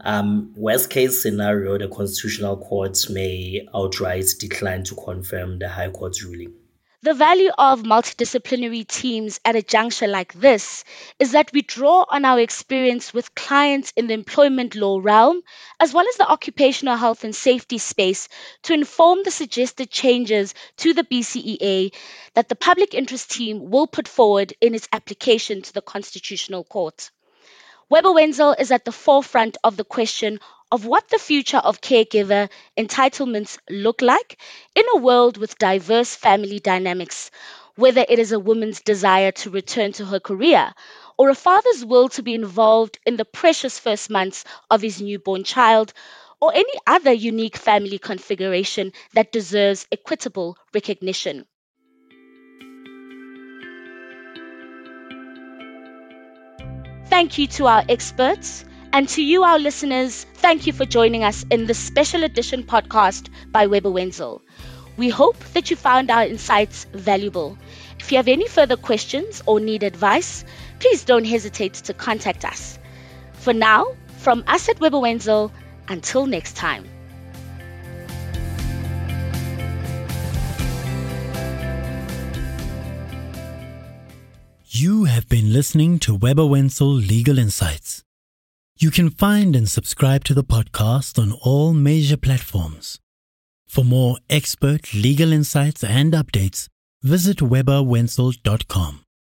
Um, 0.00 0.52
worst 0.56 0.90
case 0.90 1.22
scenario, 1.22 1.76
the 1.76 1.88
Constitutional 1.88 2.56
Court 2.56 2.96
may 3.10 3.66
outright 3.74 4.26
decline 4.38 4.84
to 4.84 4.94
confirm 4.94 5.58
the 5.58 5.68
High 5.68 5.90
Court's 5.90 6.22
ruling. 6.22 6.54
The 7.02 7.14
value 7.14 7.50
of 7.58 7.84
multidisciplinary 7.84 8.86
teams 8.86 9.38
at 9.44 9.54
a 9.54 9.62
juncture 9.62 10.08
like 10.08 10.32
this 10.34 10.82
is 11.20 11.30
that 11.30 11.52
we 11.52 11.62
draw 11.62 12.04
on 12.08 12.24
our 12.24 12.40
experience 12.40 13.14
with 13.14 13.34
clients 13.36 13.92
in 13.96 14.08
the 14.08 14.14
employment 14.14 14.74
law 14.74 14.98
realm, 15.00 15.42
as 15.78 15.94
well 15.94 16.08
as 16.08 16.16
the 16.16 16.28
occupational 16.28 16.96
health 16.96 17.22
and 17.22 17.34
safety 17.34 17.78
space, 17.78 18.28
to 18.64 18.74
inform 18.74 19.22
the 19.22 19.30
suggested 19.30 19.90
changes 19.90 20.54
to 20.78 20.92
the 20.92 21.04
BCEA 21.04 21.94
that 22.34 22.48
the 22.48 22.56
public 22.56 22.94
interest 22.94 23.30
team 23.30 23.70
will 23.70 23.86
put 23.86 24.06
forward 24.08 24.52
in 24.60 24.74
its 24.74 24.88
application 24.92 25.62
to 25.62 25.72
the 25.72 25.82
Constitutional 25.82 26.64
Court. 26.64 27.10
Webber 27.90 28.12
Wentzel 28.12 28.52
is 28.58 28.70
at 28.70 28.84
the 28.84 28.92
forefront 28.92 29.56
of 29.64 29.78
the 29.78 29.84
question 29.84 30.40
of 30.70 30.84
what 30.84 31.08
the 31.08 31.18
future 31.18 31.56
of 31.56 31.80
caregiver 31.80 32.50
entitlements 32.76 33.58
look 33.70 34.02
like 34.02 34.38
in 34.74 34.84
a 34.94 34.98
world 34.98 35.38
with 35.38 35.56
diverse 35.56 36.14
family 36.14 36.58
dynamics, 36.60 37.30
whether 37.76 38.04
it 38.06 38.18
is 38.18 38.30
a 38.30 38.38
woman's 38.38 38.82
desire 38.82 39.32
to 39.32 39.48
return 39.48 39.92
to 39.92 40.04
her 40.04 40.20
career 40.20 40.74
or 41.16 41.30
a 41.30 41.34
father's 41.34 41.82
will 41.82 42.10
to 42.10 42.22
be 42.22 42.34
involved 42.34 42.98
in 43.06 43.16
the 43.16 43.24
precious 43.24 43.78
first 43.78 44.10
months 44.10 44.44
of 44.70 44.82
his 44.82 45.00
newborn 45.00 45.42
child, 45.42 45.94
or 46.42 46.54
any 46.54 46.74
other 46.86 47.12
unique 47.12 47.56
family 47.56 47.98
configuration 47.98 48.92
that 49.14 49.32
deserves 49.32 49.86
equitable 49.90 50.58
recognition. 50.74 51.46
Thank 57.18 57.36
you 57.36 57.48
to 57.48 57.66
our 57.66 57.82
experts. 57.88 58.64
And 58.92 59.08
to 59.08 59.24
you, 59.24 59.42
our 59.42 59.58
listeners, 59.58 60.24
thank 60.34 60.68
you 60.68 60.72
for 60.72 60.84
joining 60.84 61.24
us 61.24 61.44
in 61.50 61.66
this 61.66 61.76
special 61.76 62.22
edition 62.22 62.62
podcast 62.62 63.28
by 63.50 63.66
Webber 63.66 63.90
Wentzel. 63.90 64.40
We 64.96 65.08
hope 65.08 65.36
that 65.52 65.68
you 65.68 65.74
found 65.74 66.12
our 66.12 66.22
insights 66.24 66.86
valuable. 66.92 67.58
If 67.98 68.12
you 68.12 68.18
have 68.18 68.28
any 68.28 68.46
further 68.46 68.76
questions 68.76 69.42
or 69.46 69.58
need 69.58 69.82
advice, 69.82 70.44
please 70.78 71.04
don't 71.04 71.24
hesitate 71.24 71.74
to 71.74 71.92
contact 71.92 72.44
us. 72.44 72.78
For 73.32 73.52
now, 73.52 73.96
from 74.18 74.44
us 74.46 74.68
at 74.68 74.78
Webber 74.78 74.98
Wentzel, 75.00 75.50
until 75.88 76.24
next 76.26 76.54
time. 76.54 76.84
You 84.80 85.06
have 85.06 85.28
been 85.28 85.52
listening 85.52 85.98
to 86.00 86.14
Webber 86.14 86.46
Wentzel 86.46 86.92
Legal 86.94 87.36
Insights. 87.36 88.04
You 88.78 88.92
can 88.92 89.10
find 89.10 89.56
and 89.56 89.68
subscribe 89.68 90.22
to 90.26 90.34
the 90.34 90.44
podcast 90.44 91.20
on 91.20 91.32
all 91.32 91.72
major 91.72 92.16
platforms. 92.16 93.00
For 93.66 93.84
more 93.84 94.18
expert 94.30 94.94
legal 94.94 95.32
insights 95.32 95.82
and 95.82 96.12
updates, 96.12 96.68
visit 97.02 97.38
webberwentzel.com. 97.38 99.07